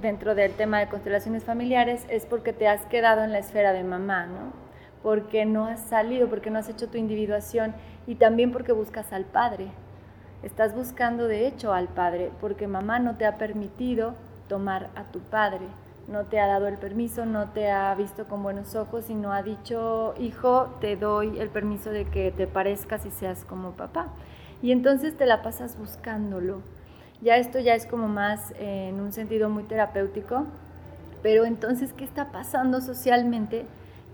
dentro 0.02 0.36
del 0.36 0.54
tema 0.54 0.80
de 0.80 0.88
constelaciones 0.88 1.44
familiares, 1.44 2.06
es 2.10 2.26
porque 2.26 2.54
te 2.54 2.68
has 2.68 2.86
quedado 2.86 3.24
en 3.24 3.32
la 3.32 3.40
esfera 3.40 3.74
de 3.74 3.84
mamá, 3.84 4.26
¿no? 4.26 4.54
Porque 5.04 5.46
no 5.46 5.66
has 5.66 5.82
salido, 5.82 6.30
porque 6.30 6.50
no 6.50 6.60
has 6.60 6.70
hecho 6.70 6.88
tu 6.88 6.98
individuación 6.98 7.74
y 8.08 8.16
también 8.16 8.52
porque 8.52 8.72
buscas 8.72 9.12
al 9.14 9.26
padre. 9.26 9.68
Estás 10.44 10.74
buscando 10.76 11.28
de 11.28 11.48
hecho 11.48 11.74
al 11.74 11.88
padre 11.88 12.32
porque 12.40 12.68
mamá 12.68 13.00
no 13.00 13.18
te 13.18 13.26
ha 13.26 13.38
permitido 13.38 14.16
tomar 14.48 14.90
a 14.96 15.04
tu 15.12 15.20
padre 15.20 15.68
no 16.08 16.26
te 16.26 16.40
ha 16.40 16.48
dado 16.48 16.68
el 16.68 16.78
permiso, 16.78 17.26
no 17.26 17.50
te 17.50 17.72
ha 17.72 17.94
visto 17.96 18.28
con 18.28 18.44
buenos 18.44 18.76
ojos 18.76 19.10
y 19.10 19.16
no 19.16 19.32
ha 19.34 19.44
dicho, 19.44 20.14
hijo, 20.20 20.76
te 20.82 20.96
doy 20.96 21.40
el 21.40 21.50
permiso 21.50 21.92
de 21.92 22.06
que 22.06 22.32
te 22.32 22.48
parezcas 22.48 23.06
y 23.06 23.12
seas 23.12 23.46
como 23.46 23.72
papá. 23.72 24.10
Y 24.62 24.72
entonces 24.72 25.16
te 25.16 25.26
la 25.26 25.42
pasas 25.42 25.78
buscándolo. 25.78 26.62
Ya 27.22 27.38
esto 27.38 27.60
ya 27.60 27.76
es 27.76 27.86
como 27.86 28.08
más 28.08 28.54
en 28.60 29.00
un 29.00 29.12
sentido 29.12 29.50
muy 29.50 29.64
terapéutico, 29.64 30.46
pero 31.22 31.46
entonces, 31.46 31.94
¿qué 31.94 32.04
está 32.04 32.32
pasando 32.32 32.82
socialmente? 32.82 33.66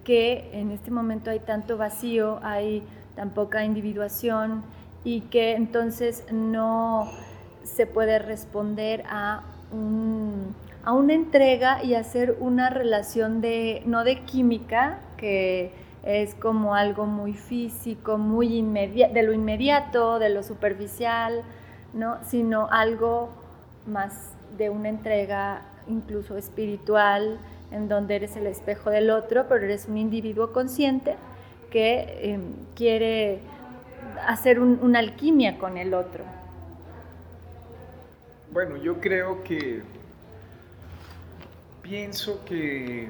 Que 0.04 0.50
en 0.54 0.72
este 0.72 0.92
momento 0.92 1.30
hay 1.30 1.40
tanto 1.40 1.78
vacío, 1.78 2.40
hay 2.44 2.84
tan 3.16 3.32
poca 3.32 3.64
individuación 3.64 4.64
y 5.04 5.22
que 5.22 5.54
entonces 5.56 6.26
no 6.32 7.10
se 7.64 7.86
puede 7.86 8.20
responder 8.20 9.04
a 9.10 9.44
un 9.72 10.56
a 10.88 10.94
una 10.94 11.16
entrega 11.16 11.84
y 11.84 11.96
hacer 11.96 12.38
una 12.40 12.70
relación 12.70 13.42
de, 13.42 13.84
no 13.86 14.06
de 14.06 14.22
química, 14.22 15.00
que 15.18 15.74
es 16.04 16.34
como 16.34 16.76
algo 16.76 17.06
muy 17.06 17.34
físico, 17.34 18.18
muy 18.18 18.62
de 18.62 19.24
lo 19.24 19.34
inmediato, 19.34 20.18
de 20.18 20.30
lo 20.30 20.44
superficial, 20.44 21.44
¿no? 21.98 22.24
sino 22.24 22.70
algo 22.72 23.30
más 23.86 24.34
de 24.58 24.70
una 24.70 24.89
entrega 24.89 25.63
incluso 25.88 26.38
espiritual, 26.38 27.39
en 27.72 27.89
donde 27.89 28.16
eres 28.16 28.36
el 28.38 28.48
espejo 28.48 28.89
del 28.89 29.10
otro, 29.10 29.48
pero 29.50 29.66
eres 29.66 29.88
un 29.88 29.98
individuo 29.98 30.54
consciente 30.54 31.16
que 31.70 32.34
em, 32.34 32.54
quiere 32.75 33.42
hacer 34.25 34.60
una 34.60 35.00
alquimia 35.00 35.58
con 35.58 35.77
el 35.77 35.94
otro. 35.94 36.24
Bueno, 38.51 38.77
yo 38.77 39.00
creo 39.00 39.44
que 39.44 39.82
pienso 41.82 42.44
que 42.46 43.10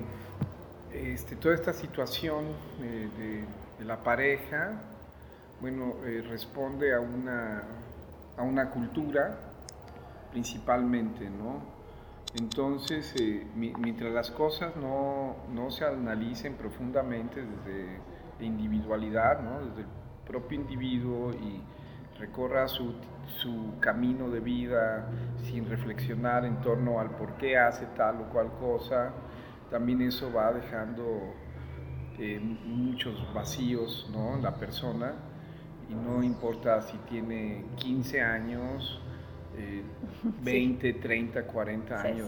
este, 0.93 1.35
toda 1.35 1.55
esta 1.55 1.73
situación 1.73 2.45
de, 2.79 3.45
la 3.85 4.03
pareja, 4.03 4.73
bueno, 5.61 5.95
eh, 6.03 6.23
responde 6.27 6.93
a 6.93 6.99
una, 6.99 7.63
a 8.37 8.43
una 8.43 8.69
cultura 8.69 9.37
principalmente, 10.31 11.29
¿no? 11.29 11.77
Entonces, 12.35 13.13
eh, 13.19 13.47
mientras 13.55 14.11
las 14.13 14.31
cosas 14.31 14.75
no, 14.75 15.37
no, 15.53 15.71
se 15.71 15.85
analicen 15.85 16.55
profundamente 16.55 17.43
desde 17.43 17.99
la 18.39 18.45
individualidad, 18.45 19.41
¿no? 19.41 19.65
Desde 19.65 19.81
el 19.81 19.87
propio 20.25 20.59
individuo 20.59 21.31
y 21.31 21.63
recorra 22.19 22.67
su, 22.67 22.93
su, 23.41 23.79
camino 23.79 24.29
de 24.29 24.39
vida 24.39 25.07
sin 25.43 25.69
reflexionar 25.69 26.45
en 26.45 26.61
torno 26.61 26.99
al 26.99 27.11
por 27.11 27.37
qué 27.37 27.57
hace 27.57 27.85
tal 27.95 28.21
o 28.21 28.29
cual 28.29 28.51
cosa, 28.59 29.13
también 29.69 30.01
eso 30.01 30.31
va 30.33 30.51
dejando 30.51 31.33
eh, 32.19 32.39
muchos 32.39 33.33
vacíos 33.33 34.09
¿no? 34.11 34.35
en 34.35 34.43
la 34.43 34.55
persona 34.55 35.13
y 35.89 35.95
no 35.95 36.23
importa 36.23 36.81
si 36.81 36.97
tiene 37.09 37.63
15 37.77 38.21
años, 38.21 39.01
20, 40.43 40.93
30, 40.93 41.43
40 41.43 42.01
años, 42.01 42.27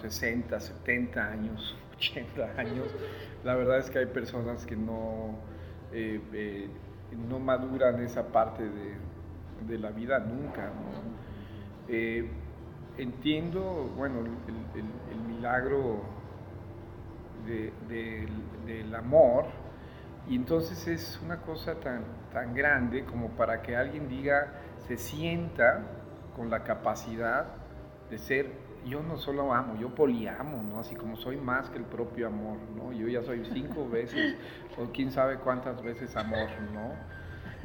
60, 0.00 0.60
70 0.60 1.20
ah, 1.20 1.32
años, 1.32 1.76
80 1.96 2.60
años, 2.60 2.94
la 3.42 3.54
verdad 3.54 3.78
es 3.78 3.90
que 3.90 3.98
hay 3.98 4.06
personas 4.06 4.64
que 4.66 4.76
no... 4.76 5.34
Eh, 5.92 6.20
eh, 6.32 6.68
no 7.28 7.38
maduran 7.38 8.02
esa 8.02 8.28
parte 8.28 8.64
de, 8.64 9.78
la 9.78 9.90
vida 9.90 10.18
nunca. 10.18 10.70
Eh, 11.88 12.28
entiendo, 12.98 13.92
bueno, 13.96 14.20
el, 14.20 15.18
milagro 15.26 16.02
del 17.88 18.94
amor, 18.94 19.46
y 20.28 20.36
entonces 20.36 20.86
es 20.86 21.20
una 21.24 21.40
cosa 21.40 21.74
tan, 21.74 22.04
tan 22.34 22.52
grande 22.52 23.04
como 23.04 23.30
para 23.30 23.62
que 23.62 23.74
alguien 23.74 24.08
diga, 24.08 24.52
se 24.86 24.98
sienta 24.98 25.82
con 26.36 26.50
la 26.50 26.64
capacidad 26.64 27.46
de 28.10 28.18
ser 28.18 28.64
yo 28.84 29.02
no 29.02 29.16
solo 29.16 29.54
amo, 29.54 29.78
yo 29.80 29.94
poliamo, 29.94 30.62
¿no? 30.62 30.80
Así 30.80 30.94
como 30.94 31.16
soy 31.16 31.38
más 31.38 31.70
que 31.70 31.78
el 31.78 31.84
propio 31.84 32.26
amor, 32.26 32.58
¿no? 32.76 32.92
Yo 32.92 33.08
ya 33.08 33.22
soy 33.22 33.42
cinco 33.50 33.88
veces, 33.90 34.36
o 34.76 34.92
quién 34.92 35.10
sabe 35.10 35.38
cuántas 35.38 35.82
veces 35.82 36.14
amor, 36.16 36.50
¿no? 36.72 36.92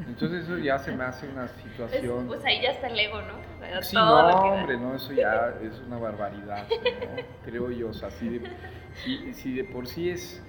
Entonces 0.07 0.45
eso 0.45 0.57
ya 0.57 0.79
se 0.79 0.93
me 0.93 1.03
hace 1.03 1.27
una 1.27 1.49
situación... 1.49 2.27
pues 2.27 2.45
ahí 2.45 2.61
ya 2.61 2.71
está 2.71 2.87
el 2.87 2.97
ego, 2.97 3.21
¿no? 3.21 3.81
sí, 3.81 3.97
no, 3.97 4.29
hombre, 4.53 4.77
no, 4.77 4.95
eso 4.95 5.11
ya 5.11 5.53
es 5.61 5.77
una 5.85 5.97
barbaridad, 5.97 6.65
¿no? 6.69 7.23
Creo 7.43 7.69
yo, 7.69 7.89
o 7.89 7.93
sea, 7.93 8.09
si 8.09 8.39
de, 8.39 9.33
si 9.33 9.53
de 9.53 9.65
por 9.65 9.87
sí 9.87 10.09
es, 10.09 10.41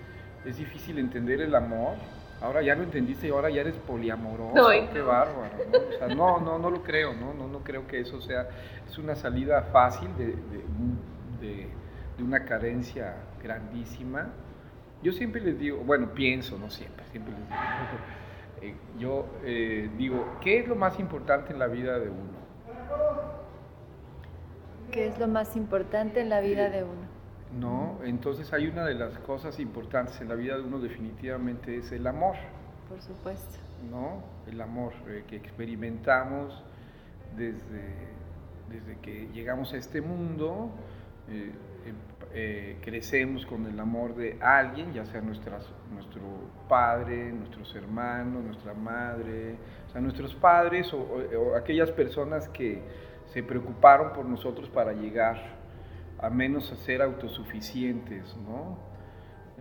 es 0.45 0.57
difícil 0.57 1.01
entender 1.01 1.41
el 1.41 1.57
amor, 1.57 1.97
ahora 2.41 2.63
ya 2.63 2.75
lo 2.75 2.83
entendiste 2.83 3.27
y 3.27 3.31
ahora 3.31 3.51
ya 3.51 3.61
eres 3.61 3.77
poliamoroso, 3.77 4.71
qué 4.93 5.01
bárbaro, 5.01 5.51
¿no? 5.71 5.79
O 5.79 5.99
sea, 5.99 6.15
no, 6.15 6.41
no, 6.41 6.59
no 6.59 6.71
lo 6.71 6.83
creo, 6.83 7.13
¿no? 7.15 7.35
No, 7.35 7.49
no 7.49 7.61
creo 7.61 7.87
que 7.87 8.01
eso 8.01 8.21
sea, 8.21 8.49
es 8.89 8.99
una 8.99 9.15
salida 9.15 9.63
fácil 9.73 10.09
de, 10.17 10.27
de, 11.41 11.69
de, 12.17 12.25
una 12.25 12.45
carencia 12.45 13.15
grandísima. 13.43 14.29
Yo 15.03 15.13
siempre 15.13 15.41
les 15.41 15.59
digo, 15.59 15.79
bueno, 15.79 16.13
pienso, 16.13 16.59
no 16.59 16.69
siempre, 16.71 17.05
siempre 17.11 17.33
les 17.33 17.49
digo, 17.49 17.59
eh, 18.63 18.75
yo 18.99 19.27
eh, 19.45 19.91
digo, 19.97 20.37
¿qué 20.41 20.59
es 20.59 20.69
lo 20.69 20.77
más 20.77 21.01
importante 21.01 21.53
en 21.53 21.59
la 21.59 21.67
vida 21.67 21.99
de 21.99 22.11
uno? 22.11 22.41
¿Qué 24.91 25.07
es 25.07 25.19
lo 25.19 25.29
más 25.29 25.57
importante 25.57 26.21
en 26.21 26.29
la 26.29 26.41
vida 26.41 26.69
de 26.69 26.83
uno? 26.83 27.10
¿No? 27.59 27.99
Entonces 28.05 28.53
hay 28.53 28.69
una 28.69 28.85
de 28.85 28.95
las 28.95 29.19
cosas 29.19 29.59
importantes 29.59 30.21
en 30.21 30.29
la 30.29 30.35
vida 30.35 30.57
de 30.57 30.63
uno 30.63 30.79
definitivamente 30.79 31.77
es 31.77 31.91
el 31.93 32.07
amor. 32.07 32.37
Por 32.89 33.01
supuesto. 33.01 33.59
¿No? 33.91 34.23
El 34.47 34.61
amor 34.61 34.93
eh, 35.09 35.25
que 35.27 35.37
experimentamos 35.37 36.63
desde, 37.37 37.95
desde 38.69 38.99
que 39.01 39.29
llegamos 39.33 39.73
a 39.73 39.79
este 39.79 40.01
mundo, 40.01 40.71
eh, 41.29 41.53
em, 41.87 41.95
eh, 42.35 42.79
crecemos 42.83 43.47
con 43.47 43.67
el 43.67 43.79
amor 43.81 44.15
de 44.15 44.39
alguien, 44.41 44.93
ya 44.93 45.05
sea 45.07 45.21
nuestras, 45.21 45.67
nuestro 45.93 46.21
padre, 46.69 47.33
nuestros 47.33 47.75
hermanos, 47.75 48.45
nuestra 48.45 48.75
madre, 48.75 49.57
o 49.89 49.93
sea, 49.93 50.01
nuestros 50.01 50.35
padres 50.35 50.93
o 50.93 51.57
aquellas 51.57 51.91
personas 51.91 52.49
que 52.49 52.83
se 53.33 53.43
preocuparon 53.43 54.13
por 54.13 54.27
nosotros 54.27 54.69
para 54.69 54.93
llegar 54.93 55.60
a 56.23 56.29
menos 56.29 56.71
a 56.73 56.77
ser 56.77 57.01
autosuficientes, 57.01 58.37
¿no? 58.37 58.79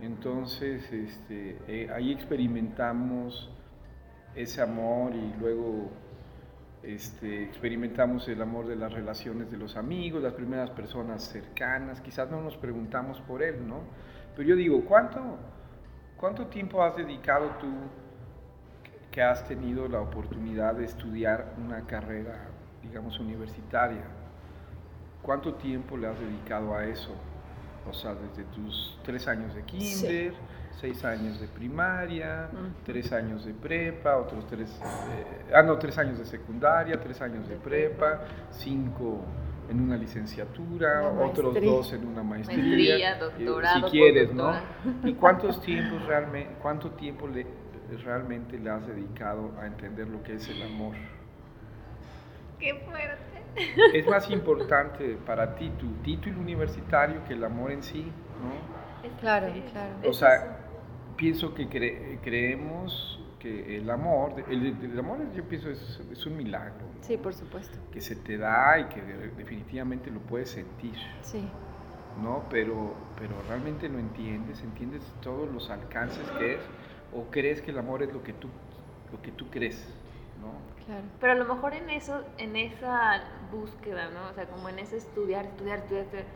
Entonces, 0.00 0.90
este, 0.92 1.58
eh, 1.66 1.90
ahí 1.94 2.12
experimentamos 2.12 3.50
ese 4.34 4.60
amor 4.60 5.14
y 5.14 5.34
luego 5.38 5.90
este, 6.82 7.44
experimentamos 7.44 8.28
el 8.28 8.40
amor 8.42 8.66
de 8.66 8.76
las 8.76 8.92
relaciones 8.92 9.50
de 9.50 9.56
los 9.56 9.76
amigos, 9.76 10.22
las 10.22 10.34
primeras 10.34 10.70
personas 10.70 11.24
cercanas, 11.24 12.00
quizás 12.00 12.30
no 12.30 12.40
nos 12.42 12.56
preguntamos 12.56 13.20
por 13.22 13.42
él, 13.42 13.66
¿no? 13.66 13.80
Pero 14.36 14.48
yo 14.48 14.56
digo, 14.56 14.84
¿cuánto, 14.84 15.38
cuánto 16.16 16.46
tiempo 16.46 16.82
has 16.82 16.96
dedicado 16.96 17.56
tú 17.60 17.72
que 19.10 19.22
has 19.22 19.46
tenido 19.46 19.88
la 19.88 20.00
oportunidad 20.00 20.74
de 20.74 20.84
estudiar 20.84 21.54
una 21.58 21.86
carrera, 21.86 22.48
digamos, 22.82 23.18
universitaria? 23.18 24.19
¿Cuánto 25.22 25.54
tiempo 25.54 25.96
le 25.96 26.06
has 26.06 26.18
dedicado 26.18 26.74
a 26.74 26.86
eso? 26.86 27.14
O 27.88 27.92
sea, 27.92 28.14
desde 28.14 28.44
tus 28.44 28.98
tres 29.02 29.26
años 29.26 29.54
de 29.54 29.62
kinder, 29.62 30.34
seis 30.80 31.04
años 31.04 31.40
de 31.40 31.46
primaria, 31.48 32.48
tres 32.84 33.12
años 33.12 33.44
de 33.44 33.52
prepa, 33.52 34.16
otros 34.16 34.46
tres, 34.46 34.70
eh, 34.80 35.52
ah, 35.54 35.62
no, 35.62 35.78
tres 35.78 35.98
años 35.98 36.18
de 36.18 36.24
secundaria, 36.24 37.00
tres 37.00 37.20
años 37.20 37.48
de 37.48 37.56
prepa, 37.56 38.20
cinco 38.50 39.24
en 39.70 39.80
una 39.80 39.96
licenciatura, 39.96 41.08
Una 41.08 41.22
otros 41.22 41.54
dos 41.62 41.92
en 41.92 42.06
una 42.06 42.22
maestría, 42.22 42.58
Maestría, 42.58 43.16
eh, 43.16 43.18
doctorado, 43.18 43.86
si 43.86 43.90
quieres, 43.92 44.32
¿no? 44.34 44.52
¿Y 45.04 45.14
cuántos 45.14 45.60
tiempos 45.62 46.04
realmente, 46.06 46.56
cuánto 46.60 46.90
tiempo 46.90 47.28
le, 47.28 47.46
realmente 48.04 48.58
le 48.58 48.70
has 48.70 48.86
dedicado 48.86 49.52
a 49.60 49.66
entender 49.66 50.08
lo 50.08 50.22
que 50.22 50.34
es 50.34 50.48
el 50.48 50.62
amor? 50.62 50.96
¡Qué 52.58 52.74
fuerte! 52.84 53.29
Es 53.92 54.06
más 54.06 54.30
importante 54.30 55.16
para 55.16 55.54
ti 55.54 55.70
tu 55.70 55.86
título 56.02 56.40
universitario 56.40 57.24
que 57.24 57.34
el 57.34 57.44
amor 57.44 57.72
en 57.72 57.82
sí, 57.82 58.02
¿no? 58.42 58.52
Claro, 59.20 59.48
sí, 59.52 59.62
claro. 59.72 59.94
O 60.08 60.12
sea, 60.12 60.58
pienso 61.16 61.54
que 61.54 61.68
cre- 61.68 62.20
creemos 62.22 63.18
que 63.38 63.76
el 63.78 63.88
amor, 63.90 64.34
el, 64.48 64.66
el 64.82 64.98
amor 64.98 65.18
yo 65.34 65.44
pienso 65.44 65.70
es, 65.70 66.00
es 66.10 66.26
un 66.26 66.36
milagro, 66.36 66.86
¿no? 66.94 67.02
Sí, 67.02 67.16
por 67.16 67.34
supuesto. 67.34 67.78
que 67.92 68.00
se 68.00 68.16
te 68.16 68.36
da 68.38 68.78
y 68.78 68.84
que 68.88 69.02
de- 69.02 69.28
definitivamente 69.30 70.10
lo 70.10 70.20
puedes 70.20 70.50
sentir, 70.50 70.96
Sí, 71.22 71.48
¿no? 72.16 72.48
Pero, 72.50 72.96
pero 73.16 73.42
realmente 73.42 73.88
lo 73.88 73.98
entiendes, 73.98 74.62
entiendes 74.62 75.02
todos 75.20 75.50
los 75.52 75.70
alcances 75.70 76.30
que 76.38 76.54
es, 76.54 76.60
o 77.12 77.30
crees 77.30 77.62
que 77.62 77.70
el 77.70 77.78
amor 77.78 78.02
es 78.02 78.12
lo 78.12 78.22
que 78.22 78.32
tú, 78.32 78.48
lo 79.12 79.20
que 79.22 79.32
tú 79.32 79.48
crees, 79.50 79.94
¿no? 80.40 80.52
claro. 80.86 81.02
Pero 81.20 81.32
a 81.32 81.36
lo 81.36 81.44
mejor 81.44 81.74
en 81.74 81.90
eso, 81.90 82.22
en 82.38 82.56
esa 82.56 83.22
búsqueda, 83.52 84.10
¿no? 84.10 84.28
O 84.30 84.34
sea, 84.34 84.46
como 84.46 84.68
en 84.68 84.78
ese 84.78 84.96
estudiar, 84.96 85.44
estudiar, 85.46 85.78
estudiar, 85.80 86.04
estudiar, 86.04 86.26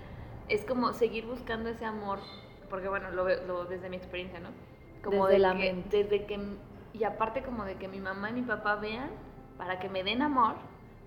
es 0.49 0.65
como 0.65 0.93
seguir 0.93 1.27
buscando 1.27 1.69
ese 1.71 1.85
amor, 1.85 2.19
porque 2.71 2.89
bueno, 2.89 3.11
lo 3.11 3.25
veo 3.25 3.45
lo- 3.47 3.65
desde 3.65 3.89
mi 3.89 3.97
experiencia, 3.97 4.41
¿no? 4.41 4.49
Como 5.03 5.27
Desde 5.27 5.33
de 5.35 5.39
la 5.39 5.53
que, 5.57 5.73
mente. 5.73 6.05
desde 6.05 6.27
que, 6.27 6.41
y 6.93 7.05
aparte 7.05 7.43
como 7.43 7.65
de 7.65 7.77
que 7.77 7.89
mi 7.89 7.99
mamá 8.01 8.31
y 8.31 8.35
mi 8.35 8.43
papá 8.43 8.77
vean, 8.77 9.11
para 9.59 9.79
que 9.79 9.89
me 9.89 10.03
den 10.05 10.23
amor, 10.23 10.55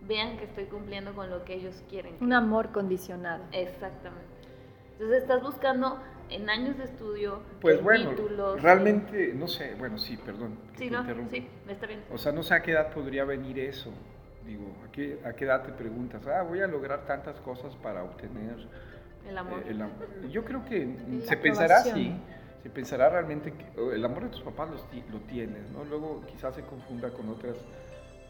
vean 0.02 0.38
que 0.38 0.46
estoy 0.46 0.66
cumpliendo 0.66 1.14
con 1.14 1.30
lo 1.30 1.44
que 1.44 1.56
ellos 1.56 1.84
quieren. 1.90 2.16
Un 2.22 2.34
amor 2.34 2.72
condicionado. 2.72 3.44
Exactamente. 3.52 4.26
Entonces 4.94 5.22
estás 5.24 5.42
buscando 5.44 6.00
en 6.30 6.50
años 6.50 6.78
de 6.78 6.86
estudio, 6.86 7.40
Pues 7.62 7.78
en 7.80 7.84
bueno, 7.84 8.10
títulos. 8.12 8.62
realmente, 8.62 9.34
no 9.34 9.48
sé, 9.48 9.76
bueno, 9.76 9.98
sí, 9.98 10.18
perdón. 10.18 10.58
Sí, 10.78 10.90
¿no? 10.90 11.04
Sí, 11.30 11.48
está 11.68 11.88
bien. 11.88 12.02
O 12.12 12.18
sea, 12.18 12.32
no 12.32 12.44
sé 12.44 12.54
a 12.56 12.62
qué 12.62 12.72
edad 12.72 12.92
podría 12.92 13.24
venir 13.26 13.60
eso. 13.60 13.92
Digo, 14.46 14.64
¿a 14.88 14.92
qué, 14.92 15.20
a 15.26 15.34
qué 15.34 15.46
edad 15.46 15.64
te 15.64 15.72
preguntas? 15.74 16.26
Ah, 16.28 16.42
voy 16.44 16.62
a 16.62 16.68
lograr 16.68 17.06
tantas 17.06 17.36
cosas 17.42 17.76
para 17.76 18.04
obtener 18.04 18.56
El 19.28 19.38
amor. 19.38 19.60
eh, 19.60 19.72
el 19.72 19.82
am- 19.82 19.92
Yo 20.30 20.46
creo 20.46 20.64
que 20.64 20.86
La 20.86 21.26
se 21.26 21.38
pensará 21.38 21.78
así, 21.80 22.16
se 22.64 22.70
pensará 22.70 23.10
realmente 23.10 23.52
que 23.54 23.66
el 23.96 24.04
amor 24.06 24.24
de 24.24 24.30
tus 24.30 24.42
papás 24.42 24.70
los 24.70 24.90
ti- 24.90 25.04
lo 25.12 25.20
tienes, 25.22 25.70
¿no? 25.72 25.84
Luego 25.84 26.24
quizás 26.28 26.56
se 26.56 26.62
confunda 26.62 27.10
con 27.10 27.28
otras 27.30 27.58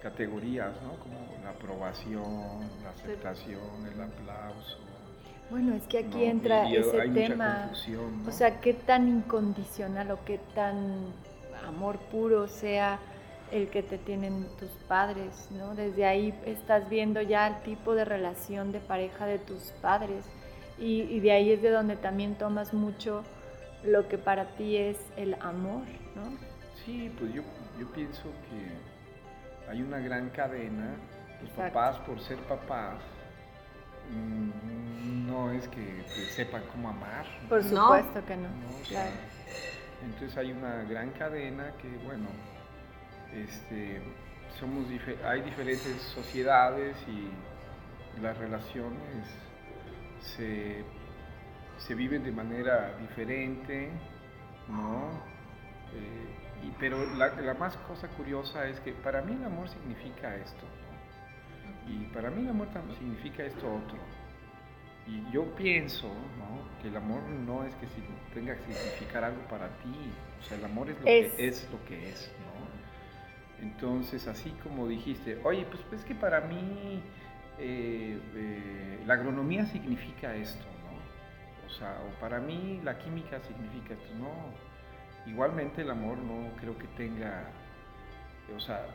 categorías, 0.01 0.71
¿no? 0.83 0.97
Como 0.99 1.17
la 1.43 1.51
aprobación, 1.51 2.61
la 2.83 2.89
aceptación, 2.91 3.59
el 3.93 4.01
aplauso. 4.01 4.79
Bueno, 5.49 5.73
es 5.75 5.83
que 5.83 5.99
aquí 5.99 6.17
¿no? 6.17 6.31
entra 6.31 6.69
Y- 6.69 6.75
ese 6.77 7.01
hay 7.01 7.09
tema. 7.11 7.71
O 8.27 8.31
sea, 8.31 8.59
qué 8.59 8.73
tan 8.73 9.07
incondicional 9.07 10.11
o 10.11 10.19
qué 10.25 10.39
tan 10.53 11.13
amor 11.67 11.97
puro 12.11 12.47
sea 12.47 12.99
el 13.51 13.69
que 13.69 13.81
te 13.81 13.97
tienen 13.97 14.45
tus 14.59 14.69
padres, 14.89 15.47
¿no? 15.51 15.73
Desde 15.73 16.05
ahí 16.05 16.33
estás 16.45 16.89
viendo 16.89 17.21
ya 17.21 17.47
el 17.47 17.61
tipo 17.63 17.95
de 17.95 18.03
relación 18.03 18.71
de 18.73 18.79
pareja 18.79 19.25
de 19.25 19.39
tus 19.39 19.71
padres 19.81 20.25
y, 20.77 21.03
y 21.03 21.19
de 21.21 21.31
ahí 21.31 21.51
es 21.51 21.61
de 21.61 21.69
donde 21.71 21.95
también 21.95 22.35
tomas 22.35 22.73
mucho 22.73 23.23
lo 23.85 24.07
que 24.09 24.17
para 24.17 24.47
ti 24.57 24.75
es 24.75 24.97
el 25.15 25.35
amor, 25.39 25.83
¿no? 26.15 26.37
Sí, 26.85 27.09
pues 27.17 27.33
yo, 27.33 27.41
yo 27.79 27.87
pienso 27.93 28.23
que 28.49 29.71
hay 29.71 29.81
una 29.81 29.99
gran 29.99 30.29
cadena. 30.29 30.95
Los 31.41 31.49
Exacto. 31.51 31.73
papás, 31.73 31.97
por 31.99 32.19
ser 32.19 32.37
papás, 32.39 32.95
no 34.11 35.51
es 35.51 35.67
que 35.69 36.03
sepan 36.35 36.63
cómo 36.71 36.89
amar. 36.89 37.25
Por 37.49 37.63
No. 37.65 37.81
supuesto 37.97 38.25
que 38.25 38.35
no, 38.37 38.49
¿no? 38.49 38.67
O 38.81 38.85
sea, 38.85 39.03
claro. 39.03 39.15
entonces 40.03 40.37
hay 40.37 40.51
una 40.51 40.83
gran 40.83 41.11
cadena 41.11 41.71
que, 41.81 41.89
bueno, 42.05 42.27
este, 43.33 44.01
somos 44.59 44.87
dife- 44.89 45.21
hay 45.25 45.41
diferentes 45.41 46.01
sociedades 46.13 46.95
y 47.07 47.29
las 48.21 48.37
relaciones 48.37 49.25
se, 50.21 50.83
se 51.77 51.93
viven 51.95 52.23
de 52.23 52.31
manera 52.31 52.95
diferente, 52.97 53.91
¿no? 54.67 55.09
Eh, 55.93 56.65
y- 56.67 56.71
pero 56.79 56.97
la, 57.15 57.27
la 57.35 57.53
más 57.53 57.75
cosa 57.77 58.07
curiosa 58.09 58.67
es 58.67 58.79
que 58.79 58.93
para 58.93 59.21
mí 59.21 59.33
el 59.35 59.43
amor 59.45 59.69
significa 59.69 60.35
esto, 60.35 60.63
¿no? 60.65 61.91
Y 61.91 62.05
para 62.13 62.29
mí 62.31 62.41
el 62.41 62.49
amor 62.49 62.67
también 62.69 62.97
significa 62.97 63.43
esto 63.43 63.65
otro. 63.75 63.97
Y 65.07 65.31
yo 65.31 65.45
pienso 65.55 66.07
¿no? 66.07 66.81
que 66.81 66.89
el 66.89 66.97
amor 66.97 67.21
no 67.23 67.63
es 67.63 67.73
que 67.75 67.87
tenga 68.33 68.55
que 68.57 68.73
significar 68.73 69.23
algo 69.23 69.41
para 69.47 69.69
ti, 69.79 70.11
o 70.39 70.43
sea, 70.43 70.57
el 70.57 70.65
amor 70.65 70.89
es 70.89 70.99
lo 71.01 71.07
Es. 71.07 71.33
que 71.33 71.47
es 71.47 71.69
lo 71.71 71.83
que 71.85 72.09
es, 72.09 72.31
¿no? 72.39 73.65
Entonces, 73.65 74.27
así 74.27 74.51
como 74.63 74.87
dijiste, 74.87 75.39
oye, 75.43 75.65
pues 75.65 75.81
es 75.99 76.05
que 76.05 76.13
para 76.13 76.41
mí 76.41 77.01
eh, 77.57 78.19
eh, 78.35 78.99
la 79.07 79.15
agronomía 79.15 79.65
significa 79.65 80.35
esto, 80.35 80.63
¿no? 80.83 81.65
O 81.65 81.69
sea, 81.69 81.99
o 82.07 82.19
para 82.19 82.39
mí 82.39 82.79
la 82.83 82.97
química 82.99 83.39
significa 83.41 83.93
esto, 83.95 84.13
no. 84.19 84.51
Igualmente 85.25 85.81
el 85.81 85.89
amor 85.89 86.17
no 86.19 86.49
creo 86.59 86.77
que 86.77 86.87
tenga, 86.95 87.45
o 88.55 88.59
sea, 88.59 88.85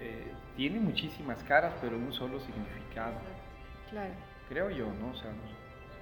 eh, 0.00 0.32
tiene 0.56 0.78
muchísimas 0.80 1.42
caras, 1.44 1.74
pero 1.80 1.96
un 1.96 2.12
solo 2.12 2.38
significado, 2.40 3.14
Claro. 3.90 4.14
creo 4.48 4.70
yo, 4.70 4.86
¿no? 5.00 5.08
O 5.10 5.14
sea, 5.14 5.30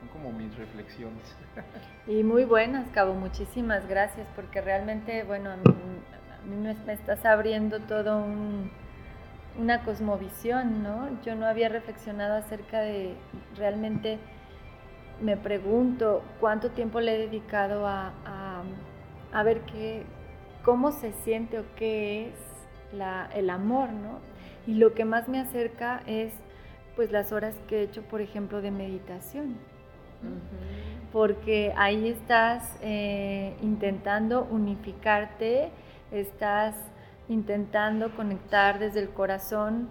son 0.00 0.08
como 0.08 0.32
mis 0.32 0.56
reflexiones. 0.56 1.36
Y 2.06 2.24
muy 2.24 2.44
buenas, 2.44 2.88
Cabo, 2.88 3.14
muchísimas 3.14 3.86
gracias, 3.86 4.26
porque 4.34 4.60
realmente, 4.60 5.22
bueno, 5.22 5.50
a 5.50 5.56
mí, 5.56 5.62
a 5.62 6.86
me, 6.86 6.92
estás 6.92 7.24
abriendo 7.24 7.78
todo 7.80 8.18
un, 8.18 8.70
una 9.58 9.84
cosmovisión, 9.84 10.82
¿no? 10.82 11.22
Yo 11.22 11.36
no 11.36 11.46
había 11.46 11.68
reflexionado 11.68 12.34
acerca 12.36 12.80
de, 12.80 13.14
realmente 13.56 14.18
me 15.20 15.36
pregunto 15.36 16.22
cuánto 16.40 16.70
tiempo 16.70 17.00
le 17.00 17.14
he 17.14 17.18
dedicado 17.18 17.86
a, 17.86 18.12
a, 18.24 18.62
a 19.32 19.42
ver 19.44 19.60
qué, 19.60 20.04
cómo 20.64 20.90
se 20.90 21.12
siente 21.12 21.60
o 21.60 21.64
qué 21.76 22.30
es 22.30 22.34
la, 22.92 23.28
el 23.34 23.50
amor, 23.50 23.90
¿no? 23.90 24.18
Y 24.66 24.74
lo 24.74 24.94
que 24.94 25.04
más 25.04 25.28
me 25.28 25.38
acerca 25.38 26.02
es, 26.06 26.32
pues, 26.96 27.12
las 27.12 27.30
horas 27.30 27.54
que 27.68 27.80
he 27.80 27.82
hecho, 27.82 28.02
por 28.02 28.20
ejemplo, 28.20 28.62
de 28.62 28.70
meditación 28.72 29.69
porque 31.12 31.72
ahí 31.76 32.08
estás 32.08 32.76
eh, 32.82 33.54
intentando 33.62 34.46
unificarte, 34.50 35.70
estás 36.12 36.76
intentando 37.28 38.14
conectar 38.14 38.78
desde 38.78 39.00
el 39.00 39.10
corazón 39.10 39.88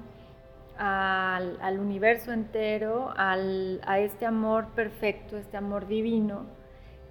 al, 0.77 1.79
universo 1.79 2.31
entero, 2.31 3.13
al- 3.17 3.81
a 3.85 3.99
este 3.99 4.25
amor 4.25 4.67
perfecto, 4.75 5.37
este 5.37 5.57
amor 5.57 5.87
divino, 5.87 6.45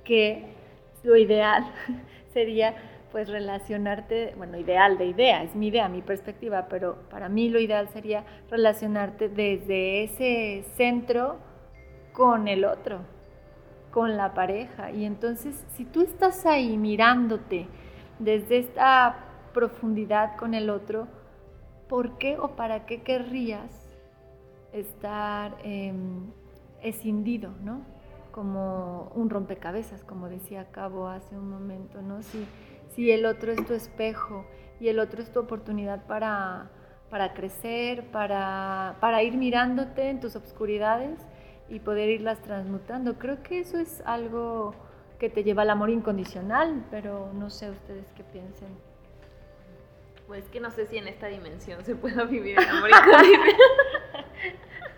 que 0.04 0.54
lo 1.02 1.16
ideal 1.16 1.64
sería 2.32 2.74
pues 3.12 3.28
relacionarte, 3.28 4.34
bueno, 4.36 4.58
ideal 4.58 4.98
de 4.98 5.06
idea, 5.06 5.42
es 5.42 5.54
mi 5.54 5.68
idea, 5.68 5.88
mi 5.88 6.02
perspectiva, 6.02 6.66
pero 6.68 6.96
para 7.10 7.28
mí 7.30 7.48
lo 7.48 7.58
ideal 7.58 7.88
sería 7.88 8.24
relacionarte 8.50 9.28
desde 9.30 10.04
ese 10.04 10.64
centro 10.76 11.38
con 12.18 12.48
el 12.48 12.64
otro, 12.64 12.98
con 13.92 14.16
la 14.16 14.34
pareja. 14.34 14.90
Y 14.90 15.04
entonces, 15.04 15.64
si 15.76 15.84
tú 15.84 16.02
estás 16.02 16.46
ahí 16.46 16.76
mirándote 16.76 17.68
desde 18.18 18.58
esta 18.58 19.14
profundidad 19.54 20.36
con 20.36 20.52
el 20.52 20.68
otro, 20.68 21.06
¿por 21.88 22.18
qué 22.18 22.36
o 22.36 22.56
para 22.56 22.86
qué 22.86 23.02
querrías 23.02 23.70
estar 24.72 25.58
eh, 25.62 25.94
escindido, 26.82 27.52
¿no? 27.62 27.82
Como 28.32 29.12
un 29.14 29.30
rompecabezas, 29.30 30.02
como 30.02 30.28
decía 30.28 30.72
Cabo 30.72 31.06
hace 31.06 31.38
un 31.38 31.48
momento, 31.48 32.02
¿no? 32.02 32.22
Si, 32.22 32.44
si 32.96 33.12
el 33.12 33.26
otro 33.26 33.52
es 33.52 33.64
tu 33.64 33.74
espejo 33.74 34.44
y 34.80 34.88
el 34.88 34.98
otro 34.98 35.22
es 35.22 35.30
tu 35.30 35.38
oportunidad 35.38 36.04
para, 36.06 36.68
para 37.10 37.32
crecer, 37.32 38.10
para, 38.10 38.96
para 39.00 39.22
ir 39.22 39.36
mirándote 39.36 40.10
en 40.10 40.18
tus 40.18 40.34
obscuridades 40.34 41.16
y 41.68 41.80
poder 41.80 42.08
irlas 42.08 42.40
transmutando. 42.42 43.18
Creo 43.18 43.42
que 43.42 43.60
eso 43.60 43.78
es 43.78 44.02
algo 44.06 44.74
que 45.18 45.28
te 45.28 45.42
lleva 45.44 45.62
al 45.62 45.70
amor 45.70 45.90
incondicional, 45.90 46.84
pero 46.90 47.30
no 47.34 47.50
sé 47.50 47.70
ustedes 47.70 48.06
qué 48.16 48.22
piensen. 48.24 48.68
Pues 50.26 50.44
que 50.50 50.60
no 50.60 50.70
sé 50.70 50.86
si 50.86 50.98
en 50.98 51.08
esta 51.08 51.26
dimensión 51.26 51.84
se 51.84 51.94
pueda 51.94 52.24
vivir 52.24 52.58
el 52.58 52.68
amor 52.68 52.90
incondicional. 52.90 53.56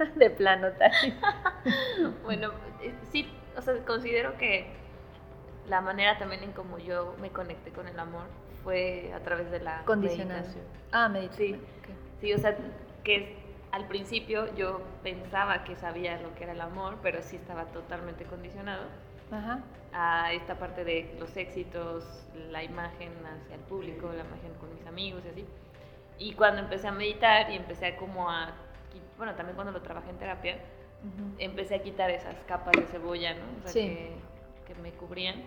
De 0.17 0.31
plano, 0.31 0.69
tal. 0.79 0.93
bueno, 2.25 2.51
eh, 2.83 2.95
sí, 3.13 3.31
o 3.57 3.61
sea, 3.63 3.77
considero 3.85 4.37
que 4.39 4.67
la 5.69 5.81
manera 5.81 6.19
también 6.19 6.43
en 6.43 6.53
como 6.53 6.79
yo 6.79 7.15
me 7.21 7.31
conecté 7.31 7.71
con 7.71 7.87
el 7.87 7.99
amor 7.99 8.25
fue 8.65 9.13
a 9.15 9.21
través 9.21 9.51
de 9.51 9.61
la 9.61 9.85
Condicional. 9.85 10.39
meditación. 10.39 10.65
Ah, 10.93 11.09
meditación. 11.09 11.61
Sí. 11.61 11.61
Sí, 12.21 12.33
o 12.35 12.39
sea, 12.39 12.57
que 13.05 13.37
al 13.73 13.87
principio 13.87 14.53
yo 14.55 14.81
pensaba 15.03 15.65
que 15.65 15.77
sabía 15.77 16.21
lo 16.21 16.35
que 16.35 16.45
era 16.45 16.53
el 16.53 16.61
amor, 16.61 16.99
pero 17.03 17.23
sí 17.23 17.37
estaba 17.37 17.67
totalmente 17.67 18.25
condicionado 18.25 18.85
Ajá. 19.31 19.61
a 19.93 20.33
esta 20.33 20.59
parte 20.59 20.85
de 20.85 21.15
los 21.19 21.37
éxitos, 21.37 22.27
la 22.51 22.63
imagen 22.65 23.13
hacia 23.27 23.55
el 23.55 23.61
público, 23.63 24.09
la 24.13 24.25
imagen 24.25 24.53
con 24.61 24.75
mis 24.75 24.85
amigos 24.87 25.23
y 25.27 25.29
así. 25.29 25.47
Y 26.19 26.35
cuando 26.35 26.61
empecé 26.63 26.89
a 26.89 26.93
meditar 26.93 27.51
y 27.51 27.57
empecé 27.57 27.87
a 27.87 27.97
como 27.97 28.29
a, 28.31 28.53
bueno, 29.17 29.35
también 29.37 29.55
cuando 29.55 29.73
lo 29.73 29.83
trabajé 29.83 30.11
en 30.11 30.19
terapia, 30.19 30.59
Ujú. 31.03 31.35
empecé 31.39 31.77
a 31.77 31.83
quitar 31.83 32.11
esas 32.11 32.35
capas 32.47 32.73
de 32.77 32.83
cebolla, 32.87 33.35
¿no? 33.35 33.41
O 33.59 33.63
sea, 33.63 33.73
Sí. 33.73 33.81
que, 33.89 34.15
que 34.67 34.81
me 34.83 34.91
cubrían. 34.93 35.43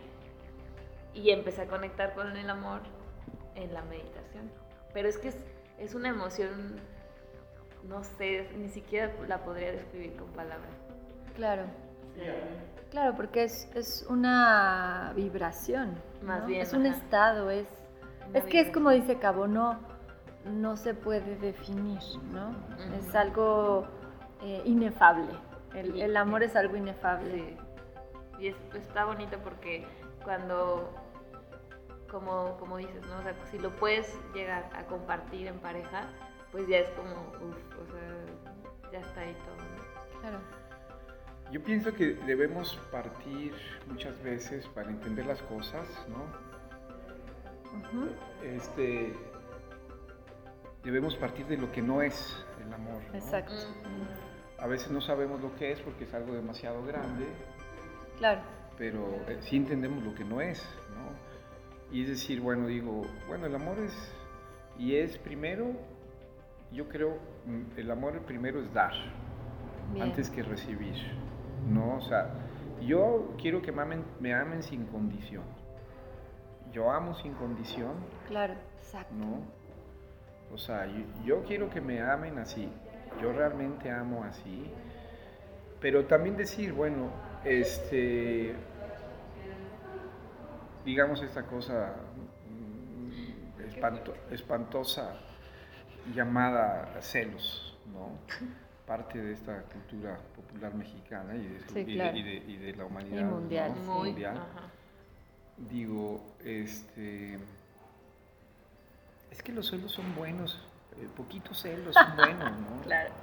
Y 1.14 1.30
empecé 1.30 1.62
a 1.64 1.68
conectar 1.68 2.16
con 2.16 2.36
el 2.36 2.50
amor 2.50 2.82
en 3.56 3.72
la 3.74 3.84
meditación. 3.84 4.50
Pero 4.94 5.08
es 5.10 5.20
que 5.20 5.28
es, 5.28 5.38
es 5.78 5.94
una 5.94 6.10
emoción, 6.10 6.80
no 7.88 8.04
sé, 8.04 8.50
ni 8.58 8.70
siquiera 8.70 9.12
la 9.28 9.40
podría 9.44 9.72
describir 9.72 10.16
con 10.16 10.28
palabras. 10.30 10.72
Claro. 11.36 11.64
Claro, 12.92 13.16
porque 13.16 13.44
es, 13.44 13.70
es 13.74 14.06
una 14.10 15.14
vibración. 15.16 15.96
Más 16.22 16.42
¿no? 16.42 16.48
bien, 16.48 16.62
Es 16.62 16.74
un 16.74 16.86
ajá. 16.86 16.96
estado, 16.98 17.50
es, 17.50 17.68
una 18.30 18.40
es 18.40 18.46
que 18.46 18.60
es 18.60 18.70
como 18.72 18.92
dice 18.92 19.18
Cabo, 19.18 19.48
no, 19.48 19.80
no 20.46 20.78
se 20.78 20.94
puede 20.94 21.36
definir, 21.38 22.00
¿no? 22.32 22.56
Es 23.00 23.16
algo 23.16 23.88
eh, 24.44 24.62
inefable. 24.66 25.32
El, 25.74 25.96
Y- 25.96 26.02
el 26.02 26.16
amor 26.18 26.44
es 26.44 26.56
algo 26.56 26.76
inefable. 26.78 27.32
Sí. 27.38 27.58
Y 28.40 28.48
es- 28.50 28.56
está 28.76 29.06
bonito 29.06 29.38
porque 29.44 29.88
cuando, 30.24 30.94
como, 32.12 32.58
como 32.60 32.78
dices, 32.78 33.04
¿no? 33.08 33.18
O 33.20 33.24
sea, 33.24 33.34
si 33.50 33.58
lo 33.58 33.72
puedes 33.78 34.08
llegar 34.36 34.70
a 34.76 34.84
compartir 34.86 35.48
en 35.48 35.58
pareja, 35.60 36.04
pues 36.54 36.68
ya 36.68 36.78
es 36.78 36.90
como, 36.92 37.10
uff, 37.50 37.58
o 37.82 37.92
sea, 37.92 38.92
ya 38.92 39.00
está 39.00 39.22
ahí 39.22 39.36
todo. 39.44 39.56
¿no? 39.58 40.22
Claro. 40.22 40.40
Yo 41.52 41.62
pienso 41.64 41.94
que 41.94 42.14
debemos 42.14 42.76
partir 42.92 43.54
muchas 43.88 44.22
veces 44.24 44.68
para 44.68 44.90
entender 44.92 45.26
las 45.26 45.42
cosas, 45.42 45.88
¿no? 46.08 46.24
Ujú. 47.80 48.10
Este, 48.44 49.14
debemos 50.84 51.16
partir 51.16 51.48
de 51.48 51.58
lo 51.58 51.72
que 51.72 51.82
no 51.82 52.04
es 52.04 52.46
el 52.64 52.72
amor. 52.72 53.02
¿no? 53.12 53.18
Exacto. 53.18 53.54
A 54.60 54.68
veces 54.68 54.92
no 54.92 55.02
sabemos 55.02 55.42
lo 55.42 55.56
que 55.56 55.72
es 55.72 55.82
porque 55.82 56.04
es 56.04 56.14
algo 56.14 56.34
demasiado 56.34 56.86
grande, 56.86 57.26
Claro. 58.20 58.42
pero 58.78 59.04
eh, 59.28 59.40
sí 59.42 59.58
entendemos 59.58 60.04
lo 60.04 60.14
que 60.14 60.24
no 60.24 60.40
es, 60.40 60.64
¿no? 60.96 61.94
Y 61.96 62.04
es 62.04 62.10
decir, 62.10 62.40
bueno, 62.42 62.68
digo, 62.68 63.02
bueno, 63.28 63.48
el 63.48 63.56
amor 63.56 63.80
es, 63.80 63.94
y 64.78 64.96
es 64.96 65.18
primero, 65.18 65.74
yo 66.74 66.88
creo, 66.90 67.18
mm, 67.46 67.78
el 67.80 67.92
amor 67.92 68.20
primero 68.22 68.60
es 68.62 68.74
dar, 68.74 68.94
Bien. 69.92 70.04
antes 70.08 70.30
que 70.30 70.44
recibir, 70.44 70.96
¿no? 71.70 71.98
O 71.98 72.02
sea, 72.02 72.30
yo 72.82 73.34
quiero 73.40 73.62
que 73.62 73.72
me 73.72 73.82
amen, 73.84 74.04
me 74.20 74.34
amen 74.34 74.64
sin 74.64 74.86
condición. 74.88 75.44
Yo 76.72 76.92
amo 76.92 77.14
sin 77.16 77.34
condición, 77.34 77.92
Claro. 78.28 78.56
Exacto. 78.80 79.14
¿no? 79.14 79.42
O 80.54 80.58
sea, 80.58 80.86
yo, 80.88 81.04
yo 81.24 81.44
quiero 81.44 81.70
que 81.70 81.80
me 81.82 82.02
amen 82.02 82.38
así. 82.40 82.70
Yo 83.22 83.32
realmente 83.32 83.90
amo 83.92 84.24
así. 84.24 84.72
Pero 85.80 86.06
también 86.06 86.36
decir, 86.36 86.74
bueno, 86.74 87.10
este, 87.44 88.56
digamos 90.86 91.22
esta 91.22 91.44
cosa 91.46 91.94
mm, 92.50 93.62
espanto- 93.68 94.14
espantosa 94.32 95.16
llamada 96.14 97.02
celos, 97.02 97.78
¿no? 97.94 98.18
Parte 98.86 99.22
de 99.22 99.34
esta 99.34 99.62
cultura 99.64 100.18
popular 100.36 100.74
mexicana 100.76 101.36
y 101.36 101.48
de, 101.48 101.60
Sí, 101.70 101.80
y 101.80 101.84
de- 101.86 101.94
claro. 101.94 102.18
y 102.18 102.24
de- 102.24 102.36
y 102.52 102.58
de 102.58 102.76
la 102.76 102.86
humanidad. 102.86 103.22
Y 103.22 103.24
mundial, 103.24 103.74
¿no? 103.86 103.94
Muy, 104.00 104.10
Mundial 104.10 104.38
ajá. 104.38 104.68
digo, 105.70 106.22
este, 106.44 107.40
es 109.32 109.42
que 109.42 109.52
los 109.52 109.70
celos 109.70 109.92
son 109.92 110.14
buenos, 110.16 110.62
eh, 111.00 111.08
poquitos 111.16 111.60
celos 111.62 111.96
son 111.96 112.16
buenos, 112.16 112.52
¿no? 112.60 112.82
Claro. 112.84 113.14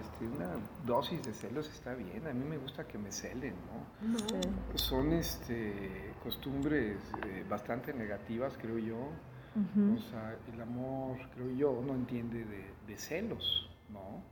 Este, 0.00 0.24
una 0.26 0.48
dosis 0.86 1.22
de 1.24 1.34
celos 1.34 1.68
está 1.70 1.94
bien, 1.94 2.24
a 2.28 2.32
mí 2.32 2.44
me 2.44 2.56
gusta 2.58 2.86
que 2.86 2.98
me 2.98 3.10
celen, 3.10 3.54
¿no? 3.66 4.18
Sí. 4.18 4.36
Son 4.76 5.12
este, 5.12 6.12
costumbres 6.22 6.98
eh, 7.26 7.44
bastante 7.48 7.92
negativas, 7.92 8.56
creo 8.60 8.78
yo. 8.78 9.08
O 9.56 9.98
sea, 10.10 10.36
el 10.54 10.60
amor, 10.60 11.18
creo 11.34 11.50
yo, 11.50 11.82
no 11.84 11.94
entiende 11.94 12.44
de, 12.44 12.64
de 12.86 12.96
celos, 12.96 13.68
¿no? 13.92 14.22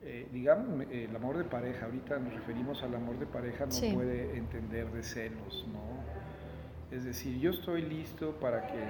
Eh, 0.00 0.28
digamos, 0.32 0.86
el 0.92 1.14
amor 1.16 1.36
de 1.38 1.44
pareja, 1.44 1.86
ahorita 1.86 2.18
nos 2.20 2.32
referimos 2.34 2.82
al 2.84 2.94
amor 2.94 3.18
de 3.18 3.26
pareja, 3.26 3.66
no 3.66 3.72
Sí. 3.72 3.90
puede 3.92 4.36
entender 4.36 4.90
de 4.92 5.02
celos, 5.02 5.66
¿no? 5.72 6.96
Es 6.96 7.04
decir, 7.04 7.38
yo 7.40 7.50
estoy 7.50 7.82
listo 7.82 8.32
para 8.38 8.66
que, 8.68 8.84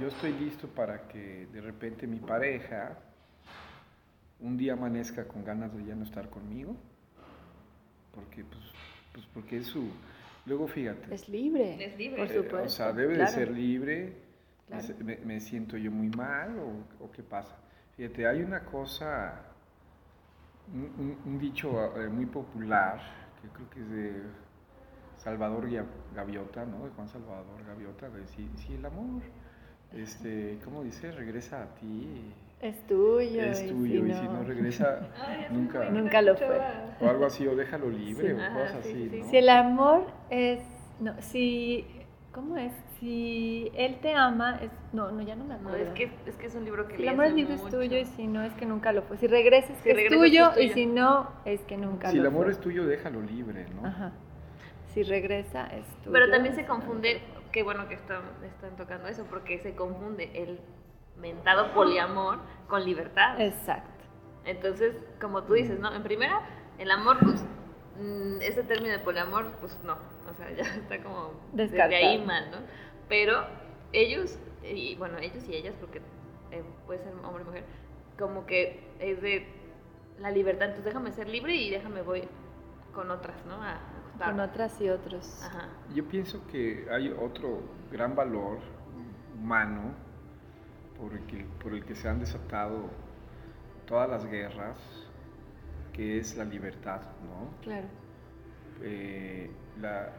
yo 0.00 0.08
estoy 0.08 0.32
listo 0.32 0.68
para 0.68 1.06
que 1.08 1.46
de 1.52 1.60
repente 1.60 2.06
mi 2.06 2.18
pareja 2.18 2.98
un 4.40 4.56
día 4.56 4.72
amanezca 4.72 5.28
con 5.28 5.44
ganas 5.44 5.74
de 5.76 5.84
ya 5.84 5.94
no 5.94 6.04
estar 6.04 6.28
conmigo, 6.30 6.74
porque, 8.14 8.42
pues, 8.44 8.64
pues 9.12 9.26
porque 9.34 9.58
es 9.58 9.66
su, 9.66 9.88
luego 10.46 10.66
fíjate, 10.68 11.14
Es 11.14 11.28
libre. 11.28 11.84
Es 11.84 11.96
libre. 11.98 12.16
Por 12.18 12.26
eh, 12.30 12.34
supuesto. 12.34 12.62
O 12.66 12.68
sea, 12.68 12.92
debe 12.92 13.14
claro. 13.14 13.30
de 13.30 13.36
ser 13.36 13.50
libre. 13.50 14.12
Claro. 14.68 14.88
Me, 15.04 15.16
me 15.18 15.40
siento 15.40 15.76
yo 15.76 15.90
muy 15.92 16.08
mal 16.10 16.58
o, 16.58 17.04
o 17.04 17.10
qué 17.12 17.22
pasa? 17.22 17.56
Fíjate, 17.96 18.26
hay 18.26 18.42
una 18.42 18.64
cosa, 18.64 19.42
un, 20.74 20.82
un- 20.98 21.18
un 21.24 21.38
dicho 21.38 21.96
eh, 22.00 22.08
muy 22.08 22.26
popular, 22.26 23.00
que 23.40 23.48
creo 23.48 23.70
que 23.70 23.80
es 23.80 23.90
de 23.90 24.22
Salvador 25.16 25.68
Gaviota, 26.14 26.64
¿no? 26.66 26.84
De 26.84 26.90
Juan 26.90 27.08
Salvador 27.08 27.64
Gaviota, 27.66 28.10
de 28.10 28.26
si, 28.26 28.48
si 28.56 28.74
el 28.74 28.84
amor, 28.84 29.22
este, 29.92 30.58
¿cómo 30.64 30.82
dice? 30.82 31.12
Regresa 31.12 31.62
a 31.62 31.74
ti, 31.76 32.32
Es 32.60 32.86
tuyo. 32.86 33.42
es 33.42 33.62
y 33.62 33.68
tuyo, 33.68 34.02
si 34.04 34.10
y 34.10 34.14
si 34.14 34.22
no 34.28 34.42
regresa, 34.44 35.00
nunca, 35.50 35.90
Nunca 35.90 36.22
lo 36.22 36.36
fue. 36.36 36.58
o 37.00 37.08
algo 37.08 37.26
así, 37.26 37.46
o 37.46 37.54
déjalo 37.54 37.90
libre, 37.90 38.28
Sí. 38.28 38.32
o 38.34 38.54
cosas 38.54 38.84
sí, 38.84 38.90
así, 38.90 39.08
sí, 39.10 39.20
¿no? 39.20 39.28
Si 39.28 39.36
el 39.36 39.48
amor 39.48 40.06
es. 40.30 40.60
No, 41.00 41.14
si. 41.20 41.86
¿Cómo 42.32 42.56
es? 42.58 42.72
Si 43.00 43.70
él 43.74 43.98
te 44.00 44.14
ama, 44.14 44.58
es. 44.62 44.70
No, 44.92 45.10
no, 45.10 45.22
ya 45.22 45.36
no 45.36 45.44
me 45.44 45.54
No, 45.54 45.68
acuerdo. 45.68 45.84
es 45.84 45.88
que, 45.90 46.10
es 46.26 46.36
que 46.36 46.46
es 46.46 46.54
un 46.54 46.64
libro 46.64 46.86
que 46.88 46.96
Si 46.96 47.02
el 47.02 47.08
amor 47.10 47.26
es 47.26 47.34
libre 47.34 47.56
tuyo 47.70 47.98
y 47.98 48.04
si 48.06 48.26
no 48.26 48.42
es 48.42 48.52
que 48.54 48.64
nunca 48.66 48.92
lo 48.92 49.02
fue. 49.02 49.16
Si 49.18 49.26
regresas, 49.26 49.76
Si 49.78 49.82
que 49.84 50.06
es 50.06 50.08
tuyo, 50.12 50.50
y 50.52 50.54
tuyo. 50.54 50.74
si 50.74 50.86
no, 50.86 51.30
es 51.44 51.60
que 51.62 51.76
nunca 51.76 52.10
Si 52.10 52.16
lo 52.16 52.22
el 52.22 52.28
amor 52.28 52.44
fue. 52.44 52.52
es 52.52 52.60
tuyo, 52.60 52.86
déjalo 52.86 53.20
libre, 53.22 53.66
¿no? 53.74 53.86
Ajá. 53.86 54.12
Si 54.94 55.02
regresa, 55.02 55.66
es 55.66 55.84
tuyo. 56.02 56.12
Pero 56.12 56.30
también 56.30 56.54
se 56.54 56.62
si 56.62 56.66
confunde, 56.66 57.20
qué 57.52 57.62
bueno 57.62 57.86
que 57.88 57.94
están, 57.94 58.22
están 58.46 58.76
tocando 58.76 59.08
eso, 59.08 59.24
porque 59.28 59.58
se 59.58 59.74
confunde 59.74 60.30
el 60.34 60.58
mentado 61.20 61.72
poliamor 61.72 62.38
con 62.68 62.84
libertad. 62.84 63.40
Exacto. 63.40 64.04
Entonces, 64.44 64.96
como 65.20 65.42
tú 65.42 65.54
dices, 65.54 65.78
¿no? 65.80 65.92
En 65.94 66.02
primera, 66.02 66.40
el 66.78 66.90
amor, 66.90 67.18
pues, 67.20 67.44
mm, 68.00 68.40
ese 68.42 68.62
término 68.62 68.92
de 68.92 69.00
poliamor, 69.00 69.52
pues 69.60 69.78
no. 69.84 69.94
O 70.30 70.34
sea, 70.34 70.50
ya 70.56 70.62
está 70.62 71.02
como 71.02 71.32
desde 71.52 71.76
Descartado. 71.76 72.06
ahí 72.06 72.24
mal, 72.24 72.50
¿no? 72.50 72.58
Pero 73.08 73.46
ellos, 73.92 74.38
y 74.62 74.94
bueno, 74.96 75.18
ellos 75.18 75.46
y 75.48 75.54
ellas, 75.54 75.74
porque 75.80 76.00
eh, 76.50 76.62
puede 76.86 77.02
ser 77.02 77.12
hombre 77.24 77.42
o 77.42 77.46
mujer, 77.46 77.64
como 78.18 78.46
que 78.46 78.94
es 79.00 79.20
de 79.20 79.46
la 80.18 80.30
libertad. 80.30 80.68
Entonces, 80.68 80.86
déjame 80.86 81.12
ser 81.12 81.28
libre 81.28 81.54
y 81.54 81.70
déjame 81.70 82.02
voy 82.02 82.28
con 82.94 83.10
otras, 83.10 83.44
¿no? 83.46 83.62
A. 83.62 83.78
Con 84.24 84.40
otras 84.40 84.80
y 84.80 84.88
otros. 84.88 85.42
Ajá. 85.44 85.68
Yo 85.94 86.08
pienso 86.08 86.46
que 86.46 86.86
hay 86.90 87.10
otro 87.10 87.62
gran 87.90 88.16
valor 88.16 88.60
humano 89.34 89.94
por 90.98 91.12
el 91.12 91.20
que, 91.26 91.44
por 91.62 91.74
el 91.74 91.84
que 91.84 91.94
se 91.94 92.08
han 92.08 92.18
desatado 92.20 92.88
todas 93.86 94.08
las 94.08 94.26
guerras, 94.26 94.78
que 95.92 96.18
es 96.18 96.36
la 96.36 96.44
libertad, 96.44 97.00
¿no? 97.24 97.50
Claro. 97.62 97.86
Eh, 98.82 99.50
la- 99.80 100.10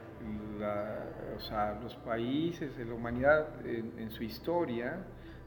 la- 0.60 1.06
o 1.36 1.40
sea, 1.40 1.80
los 1.82 1.96
países 1.98 2.76
la 2.78 2.94
humanidad 2.94 3.48
en, 3.66 3.94
en 4.00 4.10
su 4.10 4.24
historia 4.24 4.98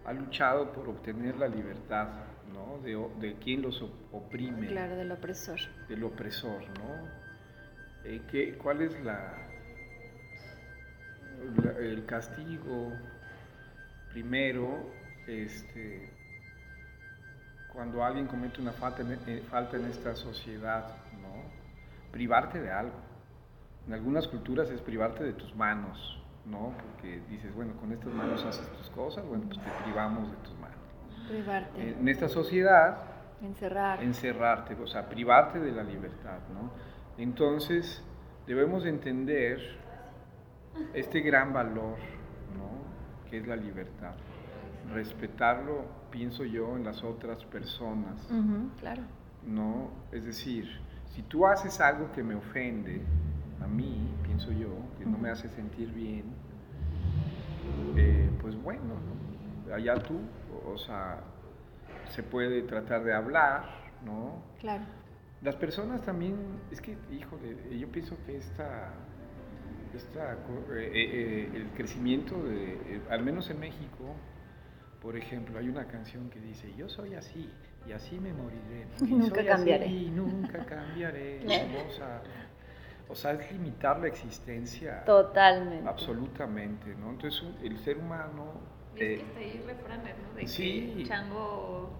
ha 0.04 0.12
luchado 0.12 0.72
por 0.72 0.88
obtener 0.88 1.36
la 1.36 1.48
libertad, 1.48 2.08
¿no? 2.52 2.78
De, 2.78 2.96
de 3.26 3.34
quien 3.36 3.62
los 3.62 3.82
op- 3.82 4.14
oprime 4.14 4.68
Claro, 4.68 4.94
del 4.96 5.10
opresor. 5.12 5.58
del 5.88 6.04
opresor, 6.04 6.62
¿no? 6.78 7.08
Eh, 8.04 8.22
¿qué- 8.30 8.56
¿Cuál 8.56 8.82
es 8.82 9.02
la, 9.04 9.34
la- 11.62 11.78
el 11.78 12.04
castigo 12.06 12.92
primero 14.12 14.90
este, 15.30 16.10
cuando 17.72 18.04
alguien 18.04 18.26
comete 18.26 18.60
una 18.60 18.72
falta 18.72 19.02
en, 19.02 19.18
eh, 19.26 19.42
falta 19.48 19.76
en 19.76 19.86
esta 19.86 20.14
sociedad, 20.14 20.88
¿no? 21.20 22.10
Privarte 22.10 22.60
de 22.60 22.70
algo. 22.70 22.94
En 23.86 23.94
algunas 23.94 24.26
culturas 24.28 24.68
es 24.70 24.80
privarte 24.80 25.24
de 25.24 25.32
tus 25.32 25.54
manos, 25.54 26.20
¿no? 26.44 26.74
Porque 26.76 27.20
dices, 27.28 27.54
bueno, 27.54 27.74
con 27.80 27.92
estas 27.92 28.12
manos 28.12 28.44
haces 28.44 28.68
tus 28.76 28.90
cosas, 28.90 29.24
bueno, 29.26 29.44
pues 29.46 29.58
te 29.60 29.70
privamos 29.84 30.30
de 30.30 30.36
tus 30.38 30.58
manos. 30.58 30.78
Privarte. 31.28 31.90
En 31.90 32.08
esta 32.08 32.28
sociedad, 32.28 32.98
Encerrar. 33.40 34.02
encerrarte, 34.02 34.74
o 34.74 34.86
sea, 34.86 35.08
privarte 35.08 35.58
de 35.60 35.72
la 35.72 35.82
libertad, 35.82 36.38
¿no? 36.52 36.70
Entonces, 37.16 38.02
debemos 38.46 38.84
entender 38.84 39.58
este 40.94 41.20
gran 41.20 41.52
valor, 41.52 41.96
¿no? 42.56 43.30
Que 43.30 43.38
es 43.38 43.46
la 43.46 43.56
libertad. 43.56 44.12
Respetarlo, 44.92 45.84
pienso 46.10 46.44
yo, 46.44 46.76
en 46.76 46.84
las 46.84 47.04
otras 47.04 47.44
personas, 47.44 48.28
claro. 48.80 49.02
¿no? 49.46 49.90
Es 50.10 50.24
decir, 50.24 50.80
si 51.14 51.22
tú 51.22 51.46
haces 51.46 51.80
algo 51.80 52.10
que 52.12 52.22
me 52.22 52.34
ofende 52.34 53.00
a 53.62 53.66
mí, 53.68 54.08
pienso 54.24 54.50
yo, 54.52 54.68
que 54.98 55.04
no 55.06 55.16
me 55.18 55.30
hace 55.30 55.48
sentir 55.48 55.92
bien, 55.92 56.24
eh, 57.96 58.30
pues 58.40 58.60
bueno, 58.62 58.82
¿no? 59.66 59.74
allá 59.74 59.94
tú, 60.02 60.18
o 60.66 60.76
sea, 60.76 61.20
se 62.08 62.22
puede 62.22 62.62
tratar 62.62 63.04
de 63.04 63.14
hablar, 63.14 63.62
¿no? 64.04 64.42
Claro. 64.58 64.84
Las 65.42 65.56
personas 65.56 66.02
también, 66.02 66.36
es 66.70 66.80
que, 66.80 66.96
híjole, 67.12 67.78
yo 67.78 67.88
pienso 67.88 68.16
que 68.26 68.36
esta, 68.36 68.92
esta 69.94 70.36
co- 70.44 70.74
eh, 70.74 70.90
eh, 70.92 71.50
el 71.54 71.68
crecimiento, 71.76 72.42
de, 72.42 72.72
eh, 72.74 73.02
al 73.10 73.22
menos 73.22 73.48
en 73.50 73.60
México, 73.60 74.14
por 75.00 75.16
ejemplo, 75.16 75.58
hay 75.58 75.68
una 75.68 75.86
canción 75.86 76.28
que 76.30 76.40
dice, 76.40 76.72
yo 76.76 76.88
soy 76.88 77.14
así 77.14 77.50
y 77.86 77.92
así 77.92 78.18
me 78.20 78.32
moriré. 78.32 78.86
y 79.00 79.04
Nunca 79.14 79.36
soy 79.36 79.38
así 79.38 79.46
cambiaré". 79.48 79.86
Y 79.86 80.10
nunca 80.10 80.64
cambiaré. 80.66 81.40
¿no? 81.44 82.22
O 83.08 83.14
sea, 83.16 83.32
es 83.32 83.50
limitar 83.52 83.98
la 83.98 84.06
existencia 84.06 85.04
Totalmente. 85.04 85.88
absolutamente, 85.88 86.94
¿no? 86.94 87.10
Entonces, 87.10 87.42
el 87.62 87.76
ser 87.78 87.98
humano... 87.98 88.52
Y 88.94 89.00
eh, 89.02 89.14
es 89.14 89.20
que 89.20 89.26
está 89.26 89.40
ahí 89.40 89.64
refranes, 89.66 90.14
¿no? 90.18 90.34
De 90.34 90.46
sí. 90.46 90.94
que 90.96 91.04
chango 91.06 91.90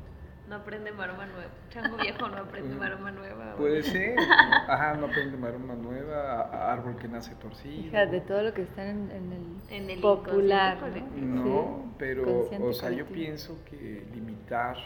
no 0.51 0.57
aprende 0.57 0.91
maroma 0.93 1.27
nueva. 1.27 1.49
Chango 1.71 1.97
viejo 1.97 2.29
no 2.29 2.37
aprende 2.39 2.75
maroma 2.75 3.11
nueva. 3.13 3.55
Puede 3.57 3.83
ser, 3.95 4.17
¿no? 4.17 4.23
ajá, 4.69 4.95
no 4.95 5.07
aprende 5.07 5.37
maroma 5.39 5.75
nueva, 5.75 6.73
árbol 6.73 6.97
que 6.97 7.09
nace 7.09 7.35
torcido. 7.37 7.85
Fíjate, 7.85 8.21
todo 8.23 8.43
lo 8.43 8.53
que 8.53 8.63
está 8.63 8.85
en, 8.85 9.11
en 9.13 9.33
el, 9.33 9.75
En 9.75 9.91
el 9.91 10.01
popular. 10.01 10.79
¿no? 11.17 11.45
No, 11.45 11.95
pero, 11.99 12.49
o 12.61 12.73
sea, 12.73 12.91
yo 12.91 13.07
pienso 13.07 13.65
que 13.65 14.05
limitar 14.13 14.77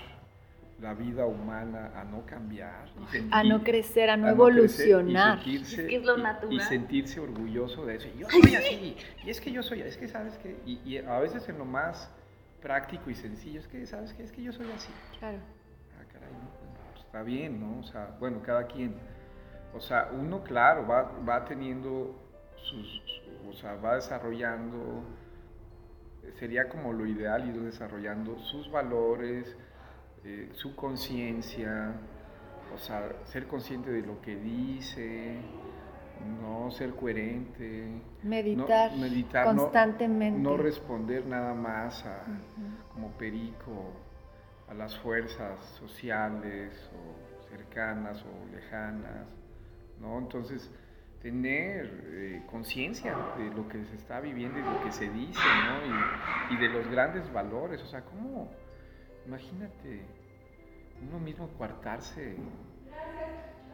la 0.80 0.92
vida 0.92 1.24
humana 1.24 1.92
a 1.96 2.04
no 2.04 2.26
cambiar, 2.26 2.88
y 3.00 3.06
sentir- 3.06 3.30
A 3.32 3.42
no 3.44 3.62
crecer, 3.62 4.10
a 4.10 4.16
no 4.18 4.26
a 4.26 4.34
crecer 4.34 4.88
y 4.88 4.90
evolucionar. 4.90 5.38
sentirse- 5.38 5.82
Es 5.82 5.88
que 5.88 5.96
es 5.96 6.04
lo 6.04 6.18
y- 6.18 6.22
natural. 6.22 6.52
Y 6.52 6.60
sentirse 6.60 7.20
orgulloso 7.20 7.86
de 7.86 7.94
eso. 7.96 8.08
Y 8.14 8.18
yo 8.18 8.28
soy 8.28 8.54
así, 8.56 8.96
y 9.24 9.30
es 9.30 9.40
que 9.40 9.50
yo 9.52 9.62
soy, 9.62 9.80
es 9.80 9.96
que 9.96 10.08
sabes 10.08 10.36
que, 10.38 10.56
y, 10.66 10.80
y 10.84 10.98
a 10.98 11.18
veces 11.20 11.48
en 11.48 11.56
lo 11.58 11.64
más 11.64 12.10
práctico 12.60 13.08
y 13.08 13.14
sencillo, 13.14 13.60
es 13.60 13.68
que 13.68 13.86
sabes 13.86 14.12
que 14.14 14.24
es 14.24 14.32
que 14.32 14.42
yo 14.42 14.52
soy 14.52 14.66
así. 14.74 14.90
Claro. 15.20 15.38
Está 17.14 17.22
bien, 17.22 17.60
¿no? 17.60 17.78
O 17.78 17.82
sea, 17.84 18.16
bueno, 18.18 18.42
cada 18.42 18.66
quien. 18.66 18.96
O 19.72 19.78
sea, 19.80 20.10
uno, 20.12 20.42
claro, 20.42 20.84
va, 20.86 21.12
va 21.28 21.44
teniendo 21.44 22.12
sus, 22.56 23.02
su- 23.06 23.48
o 23.50 23.52
sea, 23.52 23.76
va 23.76 23.94
desarrollando, 23.94 25.04
sería 26.40 26.68
como 26.68 26.92
lo 26.92 27.06
ideal 27.06 27.48
ir 27.48 27.60
desarrollando 27.60 28.36
sus 28.40 28.68
valores, 28.68 29.56
eh, 30.24 30.48
su 30.54 30.74
conciencia, 30.74 31.92
o 32.74 32.78
sea, 32.78 33.12
ser 33.26 33.46
consciente 33.46 33.92
de 33.92 34.02
lo 34.02 34.20
que 34.20 34.34
dice, 34.34 35.36
no 36.40 36.68
ser 36.72 36.94
coherente, 36.96 38.02
Meditar, 38.24 38.90
no, 38.92 38.98
meditar, 38.98 39.46
constantemente. 39.54 40.40
no 40.40 40.56
responder 40.56 41.26
nada 41.26 41.54
más 41.54 42.04
a, 42.06 42.24
como 42.92 43.10
perico 43.12 43.92
a 44.68 44.74
las 44.74 44.96
fuerzas 44.98 45.58
sociales 45.78 46.90
o 46.94 47.48
cercanas 47.48 48.24
o 48.24 48.54
lejanas, 48.54 49.26
¿no? 50.00 50.18
Entonces, 50.18 50.70
tener 51.22 52.04
eh, 52.12 52.42
conciencia 52.50 53.14
de 53.38 53.50
lo 53.54 53.66
que 53.68 53.84
se 53.84 53.96
está 53.96 54.20
viviendo 54.20 54.58
y 54.58 54.62
de 54.62 54.70
lo 54.70 54.82
que 54.84 54.92
se 54.92 55.08
dice, 55.10 55.40
¿no? 55.40 56.50
Y, 56.50 56.54
y 56.54 56.56
de 56.58 56.68
los 56.68 56.86
grandes 56.90 57.30
valores, 57.32 57.82
o 57.82 57.86
sea, 57.86 58.02
¿cómo? 58.02 58.50
Imagínate 59.26 60.02
uno 61.08 61.18
mismo 61.18 61.48
coartarse 61.56 62.36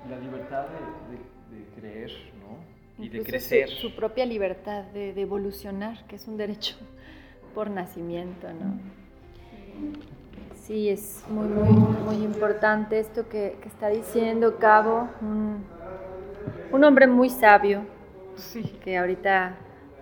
la 0.08 0.18
libertad 0.18 0.66
de, 0.68 1.16
de- 1.16 1.64
de 1.64 1.66
creer, 1.74 2.10
¿no? 2.40 3.04
Y 3.04 3.08
de 3.08 3.18
su- 3.18 3.24
crecer. 3.24 3.68
Su, 3.68 3.94
propia 3.96 4.24
libertad 4.26 4.84
de, 4.84 5.12
de 5.12 5.20
evolucionar, 5.22 6.06
que 6.06 6.16
es 6.16 6.28
un 6.28 6.36
derecho 6.36 6.76
por 7.54 7.68
nacimiento, 7.70 8.52
¿no? 8.52 8.78
Sí, 9.50 9.92
es 10.70 11.24
muy, 11.28 11.48
muy, 11.48 11.72
muy 11.72 12.24
importante 12.24 13.00
esto 13.00 13.28
que, 13.28 13.56
que 13.60 13.68
está 13.68 13.88
diciendo 13.88 14.56
Cabo, 14.58 15.08
un, 15.20 15.64
un 16.70 16.84
hombre 16.84 17.06
muy 17.08 17.28
sabio, 17.28 17.82
que 18.84 18.96
ahorita 18.96 19.56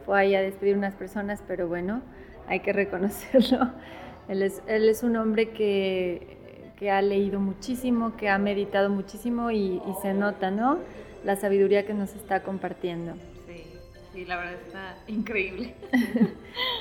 fue 0.05 0.21
ahí 0.21 0.35
a 0.35 0.43
despedir 0.43 0.77
unas 0.77 0.95
personas, 0.95 1.43
pero 1.47 1.69
bueno, 1.69 2.03
hay 2.47 2.61
que 2.61 2.73
reconocerlo. 2.73 3.71
Él 4.29 4.43
es, 4.43 4.63
él 4.67 4.87
es 4.91 5.03
un 5.03 5.17
hombre 5.17 5.53
que, 5.53 6.73
que 6.77 6.91
ha 6.91 7.01
leído 7.01 7.41
muchísimo, 7.41 8.15
que 8.19 8.29
ha 8.29 8.37
meditado 8.37 8.91
muchísimo 8.91 9.51
y, 9.51 9.81
y 9.87 9.95
se 10.03 10.13
nota, 10.13 10.51
¿no? 10.51 10.81
La 11.25 11.37
sabiduría 11.37 11.87
que 11.87 11.95
nos 11.95 12.15
está 12.15 12.43
compartiendo. 12.43 13.15
Sí, 13.47 13.65
sí, 14.13 14.27
la 14.27 14.37
verdad 14.37 14.55
está 14.67 14.97
increíble. 15.07 15.75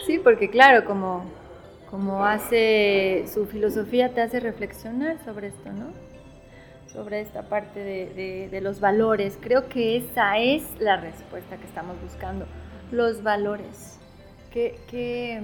Sí, 0.06 0.20
porque 0.20 0.50
claro, 0.50 0.84
como, 0.84 1.24
como 1.98 2.24
hace 2.26 3.26
su 3.34 3.48
filosofía, 3.48 4.14
te 4.14 4.22
hace 4.22 4.40
reflexionar 4.40 5.18
sobre 5.26 5.48
esto, 5.48 5.72
¿no? 5.74 5.88
Sobre 6.94 7.22
esta 7.22 7.50
parte 7.50 7.80
de, 7.80 8.50
de- 8.52 8.62
los 8.62 8.80
valores. 8.80 9.36
Creo 9.42 9.68
que 9.68 9.98
esa 9.98 10.38
es 10.38 10.62
la 10.80 10.98
respuesta 10.98 11.58
que 11.58 11.66
estamos 11.66 12.00
buscando. 12.00 12.46
Los 12.92 13.24
valores. 13.24 14.00
¿Qué, 14.52 14.80
qué, 14.88 15.42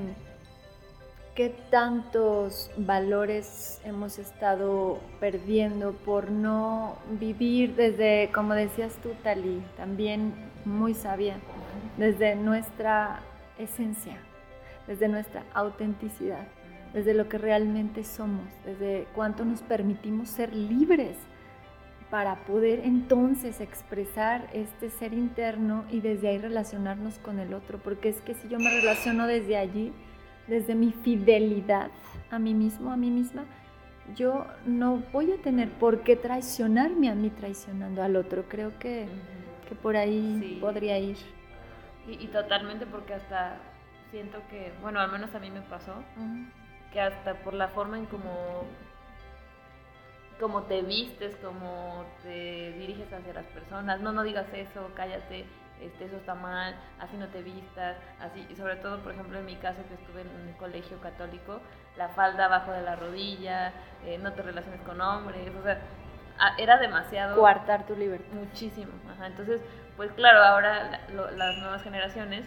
qué 1.34 1.56
tantos 1.72 2.70
valores 2.78 3.82
hemos 3.84 4.20
estado 4.20 5.00
perdiendo 5.20 5.94
por 5.94 6.30
no 6.30 6.98
vivir 7.20 7.76
desde, 7.76 8.30
como 8.32 8.54
decías 8.54 8.94
tú, 9.02 9.10
Tali, 9.24 9.64
también 9.76 10.36
muy 10.66 10.94
sabia, 10.94 11.38
desde 11.98 12.36
nuestra 12.36 13.22
esencia? 13.58 14.20
Desde 14.88 15.08
nuestra 15.08 15.44
autenticidad, 15.54 16.48
desde 16.94 17.14
lo 17.14 17.28
que 17.30 17.38
realmente 17.38 18.04
somos, 18.04 18.46
desde 18.66 19.08
cuánto 19.16 19.46
nos 19.46 19.62
permitimos 19.62 20.30
ser 20.30 20.56
libres 20.56 21.18
para 22.10 22.36
poder 22.46 22.82
entonces 22.84 23.60
expresar 23.60 24.48
este 24.54 24.90
ser 24.92 25.14
interno 25.14 25.86
y 25.90 26.00
desde 26.02 26.28
ahí 26.30 26.38
relacionarnos 26.38 27.18
con 27.20 27.40
el 27.40 27.54
otro, 27.56 27.80
porque 27.80 28.10
es 28.10 28.22
que 28.22 28.36
si 28.36 28.48
yo 28.50 28.60
me 28.60 28.70
relaciono 28.70 29.26
desde 29.26 29.58
allí, 29.58 29.92
desde 30.48 30.76
mi 30.76 30.92
fidelidad 30.92 31.90
a 32.30 32.38
mí 32.38 32.54
mismo, 32.54 32.92
a 32.92 32.98
mí 32.98 33.10
misma, 33.10 33.46
yo 34.16 34.46
no 34.68 35.02
voy 35.12 35.32
a 35.32 35.38
tener 35.38 35.70
por 35.72 36.02
qué 36.02 36.16
traicionarme 36.16 37.10
a 37.10 37.16
mí 37.16 37.30
traicionando 37.30 38.04
al 38.04 38.18
otro. 38.18 38.44
Creo 38.50 38.78
que, 38.78 39.08
que 39.68 39.76
por 39.76 39.96
ahí 39.96 40.38
Sí. 40.42 40.58
podría 40.62 41.00
ir. 41.00 41.16
Y, 42.08 42.24
y 42.24 42.28
totalmente 42.28 42.86
porque 42.86 43.14
hasta 43.14 43.58
siento 44.14 44.38
que, 44.52 44.72
bueno, 44.82 45.00
al 45.00 45.12
menos 45.12 45.34
a 45.34 45.40
mí 45.40 45.50
me 45.50 45.62
pasó, 45.62 45.96
que 46.92 47.02
hasta 47.02 47.34
por 47.44 47.56
la 47.56 47.68
forma 47.68 47.98
en 47.98 48.06
cómo 48.06 48.64
como 50.40 50.64
te 50.64 50.82
vistes, 50.84 51.36
como 51.38 52.06
te 52.24 52.74
diriges 52.74 53.12
hacia 53.12 53.34
las 53.34 53.46
personas, 53.48 54.02
no, 54.02 54.12
no 54.12 54.22
digas 54.24 54.46
eso, 54.54 54.90
cállate, 54.96 55.46
este, 55.82 56.06
eso 56.06 56.18
está 56.18 56.36
mal, 56.36 56.76
así 57.00 57.18
no 57.18 57.28
te 57.28 57.42
vistas, 57.42 57.98
así, 58.20 58.46
y 58.50 58.56
sobre 58.56 58.76
todo, 58.78 59.00
por 59.00 59.14
ejemplo, 59.14 59.40
en 59.40 59.46
mi 59.46 59.56
caso 59.56 59.80
que 59.88 59.94
estuve 59.96 60.22
en 60.22 60.28
un 60.48 60.54
colegio 60.54 61.00
católico, 61.02 61.60
la 61.98 62.10
falda 62.10 62.46
abajo 62.46 62.72
de 62.72 62.82
la 62.82 62.96
rodilla, 62.96 63.72
eh, 64.06 64.20
no 64.22 64.34
te 64.34 64.42
relaciones 64.42 64.82
con 64.82 65.00
hombres, 65.02 65.50
o 65.60 65.64
sea, 65.64 65.80
era 66.58 66.78
demasiado... 66.78 67.36
Coartar 67.36 67.86
tu 67.88 67.96
libertad. 67.96 68.34
Muchísimo, 68.34 68.92
ajá. 69.14 69.28
Entonces, 69.28 69.62
pues 69.96 70.12
claro, 70.14 70.44
ahora 70.44 70.84
la- 70.92 71.10
lo- 71.16 71.32
las 71.32 71.58
nuevas 71.60 71.82
generaciones, 71.84 72.44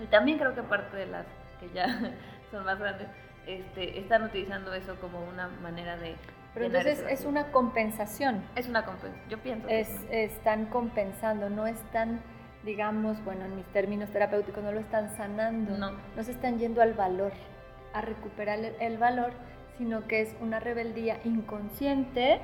y 0.00 0.06
también 0.06 0.38
creo 0.38 0.54
que 0.54 0.62
parte 0.62 0.96
de 0.96 1.06
las 1.06 1.26
que 1.60 1.70
ya 1.74 1.86
son 2.50 2.64
más 2.64 2.78
grandes, 2.78 3.08
este, 3.46 3.98
están 3.98 4.22
utilizando 4.22 4.72
eso 4.74 4.96
como 4.96 5.22
una 5.24 5.48
manera 5.62 5.96
de... 5.96 6.16
Pero 6.54 6.66
entonces 6.66 7.02
es 7.08 7.24
una 7.24 7.50
compensación. 7.50 8.42
Es 8.56 8.68
una 8.68 8.84
compensación, 8.84 9.28
yo 9.30 9.38
pienso. 9.38 9.66
que 9.66 9.80
Es, 9.80 9.88
están 10.10 10.66
compensando, 10.66 11.48
no 11.48 11.66
están, 11.66 12.20
digamos, 12.62 13.24
bueno, 13.24 13.46
en 13.46 13.56
mis 13.56 13.64
términos 13.66 14.10
terapéuticos, 14.10 14.62
no 14.62 14.70
lo 14.70 14.80
están 14.80 15.08
sanando. 15.16 15.78
No. 15.78 15.92
No 16.14 16.22
se 16.22 16.32
están 16.32 16.58
yendo 16.58 16.82
al 16.82 16.92
valor, 16.92 17.32
a 17.94 18.02
recuperar 18.02 18.58
el, 18.58 18.74
el 18.80 18.98
valor, 18.98 19.32
sino 19.78 20.06
que 20.06 20.20
es 20.20 20.36
una 20.40 20.60
rebeldía 20.60 21.18
inconsciente 21.24 22.40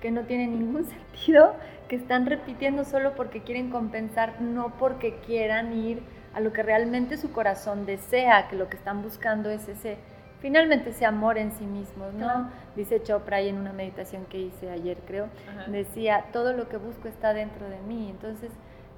que 0.00 0.10
no 0.10 0.22
tiene 0.22 0.48
ningún 0.48 0.84
sentido, 1.14 1.54
que 1.88 1.96
están 1.96 2.26
repitiendo 2.26 2.84
solo 2.84 3.14
porque 3.14 3.42
quieren 3.42 3.70
compensar, 3.70 4.40
no 4.40 4.76
porque 4.76 5.18
quieran 5.24 5.72
ir 5.72 6.02
a 6.34 6.40
lo 6.40 6.52
que 6.52 6.62
realmente 6.62 7.16
su 7.16 7.32
corazón 7.32 7.86
desea, 7.86 8.48
que 8.48 8.56
lo 8.56 8.68
que 8.68 8.76
están 8.76 9.02
buscando 9.02 9.50
es 9.50 9.68
ese 9.68 9.98
finalmente 10.40 10.90
ese 10.90 11.06
amor 11.06 11.38
en 11.38 11.52
sí 11.52 11.64
mismos, 11.64 12.12
¿no? 12.14 12.26
Claro. 12.26 12.46
Dice 12.74 13.00
Chopra 13.02 13.40
y 13.40 13.48
en 13.48 13.58
una 13.58 13.72
meditación 13.72 14.26
que 14.26 14.38
hice 14.38 14.70
ayer, 14.70 14.98
creo, 15.06 15.28
Ajá. 15.48 15.70
decía, 15.70 16.26
todo 16.32 16.52
lo 16.52 16.68
que 16.68 16.78
busco 16.78 17.06
está 17.08 17.32
dentro 17.32 17.68
de 17.68 17.80
mí, 17.80 18.10
entonces 18.10 18.50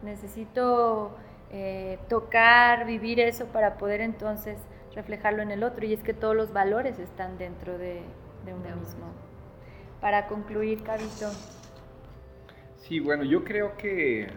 necesito 0.03 1.17
eh, 1.51 1.99
tocar, 2.09 2.87
vivir 2.87 3.21
eso 3.21 3.47
para 3.47 3.77
poder 3.77 4.01
entonces 4.01 4.59
reflejarlo 4.95 5.43
en 5.43 5.51
el 5.51 5.63
otro, 5.65 5.85
y 5.85 5.93
es 5.93 6.03
que 6.03 6.15
todos 6.15 6.35
los 6.35 6.53
valores 6.53 6.99
están 6.99 7.37
dentro 7.37 7.77
de, 7.77 8.03
de 8.47 8.55
uno 8.55 8.63
De 8.65 8.73
uno 8.73 8.77
mismo. 8.77 9.07
Para 10.01 10.27
concluir, 10.29 10.83
Cabito, 10.83 11.31
Sí, 12.77 13.01
bueno, 13.01 13.25
yo 13.25 13.45
creo 13.45 13.77
que 13.77 14.29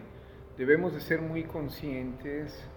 debemos 0.58 0.94
de 0.94 1.02
ser 1.02 1.22
muy 1.22 1.44
conscientes, 1.44 2.68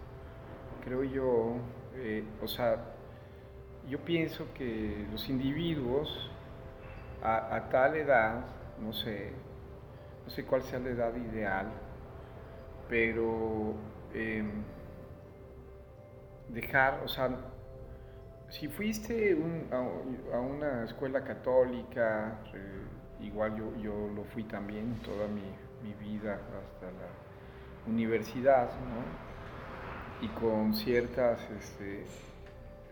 creo 0.80 1.04
yo, 1.04 1.56
eh, 1.94 2.24
o 2.42 2.48
sea, 2.48 2.76
yo 3.88 3.98
pienso 4.00 4.52
que 4.54 5.06
los 5.10 5.28
individuos 5.28 6.30
a, 7.22 7.68
tal 7.70 7.96
edad, 7.96 8.44
no 8.80 8.92
sé, 8.92 9.32
no 10.24 10.30
sé 10.30 10.44
cuál 10.44 10.62
sea 10.62 10.78
la 10.78 10.90
edad 10.90 11.14
ideal, 11.14 11.66
pero 12.88 13.74
em, 14.14 14.62
dejar, 16.48 17.00
o 17.04 17.08
sea, 17.08 17.30
si 18.48 18.68
fuiste 18.68 19.36
a 20.32 20.40
una 20.40 20.84
escuela 20.84 21.22
católica, 21.22 22.40
eh, 22.54 22.82
igual 23.20 23.56
yo, 23.56 23.76
yo 23.76 24.08
lo 24.14 24.24
fui 24.24 24.44
también 24.44 24.94
toda 25.04 25.28
mi, 25.28 25.42
mi 25.82 25.94
vida 25.94 26.34
hasta 26.34 26.86
la 26.86 27.90
universidad, 27.92 28.70
¿no? 28.80 29.29
Y 30.20 30.28
con 30.28 30.74
ciertas 30.74 31.40
este, 31.58 32.04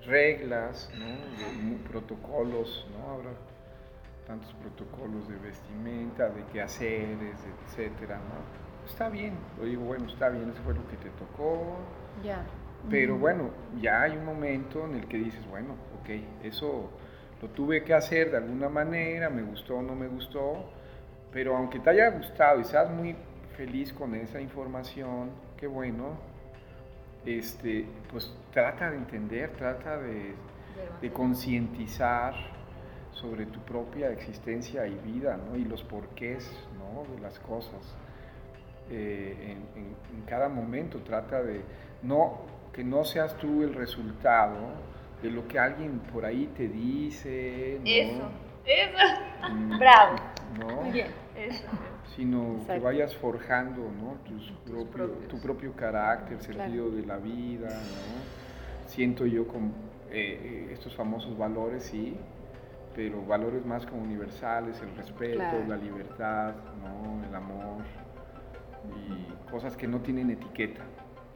reglas, 0.07 0.91
¿no? 0.95 1.07
De 1.07 1.53
mu- 1.63 1.79
protocolos, 1.79 2.87
¿no? 2.97 3.13
Habrá 3.13 3.31
tantos 4.27 4.53
protocolos 4.55 5.29
de 5.29 5.37
vestimenta, 5.37 6.29
de 6.31 6.45
quehaceres, 6.53 7.37
etcétera, 7.67 8.17
¿no? 8.17 8.89
Está 8.91 9.09
bien, 9.09 9.35
lo 9.59 9.65
digo, 9.65 9.83
bueno, 9.85 10.07
está 10.07 10.29
bien, 10.31 10.51
eso 10.51 10.63
fue 10.65 10.75
lo 10.75 10.87
que 10.89 10.97
te 10.97 11.11
tocó, 11.11 11.77
ya. 12.25 12.43
pero 12.89 13.19
bueno, 13.19 13.51
ya 13.81 14.03
hay 14.03 14.17
un 14.17 14.25
momento 14.25 14.85
en 14.87 14.95
el 14.97 15.07
que 15.09 15.19
dices, 15.19 15.47
bueno, 15.49 15.75
ok, 16.01 16.11
eso 16.45 16.91
lo 17.43 17.49
tuve 17.49 17.85
que 17.85 17.93
hacer 17.95 18.31
de 18.31 18.39
alguna 18.39 18.69
manera, 18.71 19.29
me 19.29 19.43
gustó 19.43 19.77
o 19.77 19.83
no 19.83 19.95
me 19.95 20.09
gustó, 20.09 20.71
pero 21.33 21.57
aunque 21.57 21.81
te 21.81 21.91
haya 21.91 22.11
gustado 22.11 22.61
y 22.61 22.65
seas 22.65 22.91
muy 22.91 23.15
feliz 23.57 23.93
con 23.93 24.15
esa 24.15 24.41
información, 24.41 25.31
qué 25.59 25.67
bueno, 25.67 26.17
este, 27.27 27.85
pues 28.11 28.33
trata 28.53 28.91
de 28.91 28.97
entender, 28.97 29.51
trata 29.57 29.99
de, 29.99 30.35
de 31.03 31.13
concientizar 31.13 32.35
sobre 33.13 33.47
tu 33.47 33.61
propia 33.61 34.11
existencia 34.13 34.87
y 34.87 34.95
vida, 35.05 35.37
¿no? 35.37 35.57
Y 35.57 35.65
los 35.65 35.83
porqués, 35.83 36.51
¿no? 36.79 37.05
De 37.15 37.21
las 37.21 37.39
cosas. 37.41 37.97
Eh, 38.91 39.37
en, 39.77 39.83
en- 39.83 39.97
en 40.17 40.23
cada 40.27 40.49
momento 40.49 41.01
trata 41.01 41.43
de 41.43 41.63
no 42.03 42.39
que 42.73 42.85
no 42.85 43.05
seas 43.05 43.37
tú 43.37 43.63
el 43.63 43.75
resultado 43.75 44.57
de 45.23 45.31
lo 45.31 45.47
que 45.49 45.59
alguien 45.59 45.99
por 46.13 46.25
ahí 46.25 46.47
te 46.57 46.69
dice, 46.69 47.81
¿no? 47.83 47.87
Eso, 47.91 48.31
eso, 48.67 48.99
Mm, 49.49 49.79
Bravo. 49.79 50.17
¿no? 50.59 50.83
Muy 50.83 50.91
bien. 50.93 51.09
eso. 51.37 51.67
Sino 52.19 52.55
que 52.57 52.61
Exacto. 52.63 52.83
vayas 52.83 53.15
forjando 53.17 53.83
¿no? 53.83 54.15
Tus 54.29 54.51
propio- 54.67 55.07
tu 55.29 55.39
propio 55.41 55.73
carácter, 55.75 56.41
sentido 56.43 56.91
de 56.91 57.07
la 57.07 57.17
vida, 57.19 57.69
¿no? 57.69 58.89
Siento 58.89 59.25
yo 59.25 59.47
con 59.47 59.67
eh, 60.11 60.11
eh, 60.11 60.69
estos 60.73 60.97
famosos 60.97 61.39
valores, 61.39 61.85
sí, 61.85 62.17
pero 62.97 63.25
valores 63.25 63.65
más 63.65 63.87
como 63.87 64.03
universales, 64.03 64.81
el 64.83 64.97
respeto, 64.97 65.37
Claro. 65.39 65.65
la 65.69 65.77
libertad, 65.77 66.55
¿no? 66.83 67.25
el 67.29 67.35
amor 67.37 67.85
y 68.97 69.49
cosas 69.51 69.77
que 69.77 69.87
no 69.87 70.01
tienen 70.01 70.31
etiqueta. 70.31 70.83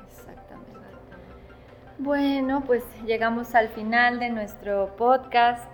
Exactamente. 0.08 0.80
Bueno, 1.98 2.64
pues 2.66 2.82
llegamos 3.06 3.54
al 3.54 3.68
final 3.68 4.18
de 4.18 4.30
nuestro 4.30 4.96
podcast. 4.96 5.70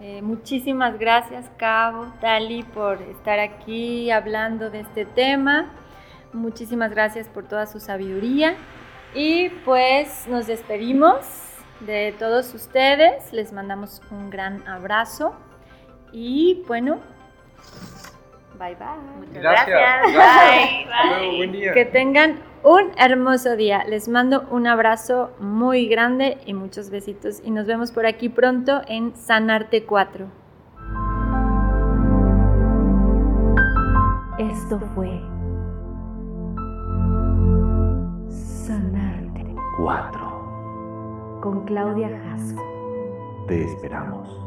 Eh, 0.00 0.22
muchísimas 0.22 0.98
gracias, 0.98 1.50
Cabo, 1.58 2.06
Tali, 2.20 2.62
por 2.62 3.02
estar 3.02 3.38
aquí 3.38 4.10
hablando 4.10 4.70
de 4.70 4.80
este 4.80 5.04
tema. 5.04 5.70
Muchísimas 6.32 6.90
gracias 6.90 7.28
por 7.28 7.46
toda 7.46 7.66
su 7.66 7.80
sabiduría. 7.80 8.54
Y 9.14 9.50
pues 9.64 10.26
nos 10.28 10.46
despedimos 10.46 11.18
de 11.80 12.14
todos 12.18 12.54
ustedes. 12.54 13.32
Les 13.32 13.52
mandamos 13.52 14.00
un 14.10 14.30
gran 14.30 14.66
abrazo. 14.66 15.34
Y 16.12 16.62
bueno, 16.66 17.00
bye 18.58 18.74
bye. 18.76 18.86
Muchas 19.18 19.34
Gracias. 19.42 19.68
gracias. 19.68 20.12
Bye, 20.12 21.18
bye. 21.18 21.36
buen 21.36 21.52
día. 21.52 21.72
Que 21.72 21.84
tengan 21.84 22.40
un 22.62 22.90
hermoso 22.96 23.56
día. 23.56 23.84
Les 23.84 24.08
mando 24.08 24.46
un 24.50 24.66
abrazo 24.66 25.30
muy 25.40 25.88
grande 25.88 26.38
y 26.46 26.54
muchos 26.54 26.90
besitos. 26.90 27.40
Y 27.44 27.50
nos 27.50 27.66
vemos 27.66 27.92
por 27.92 28.06
aquí 28.06 28.28
pronto 28.28 28.82
en 28.86 29.14
Sanarte 29.16 29.84
4. 29.84 30.26
Esto 34.38 34.80
fue 34.94 35.20
Sanarte 38.28 39.54
4. 39.78 41.40
con 41.42 41.64
Claudia 41.64 42.08
Jasso. 42.08 42.56
Te 43.46 43.64
esperamos. 43.64 44.39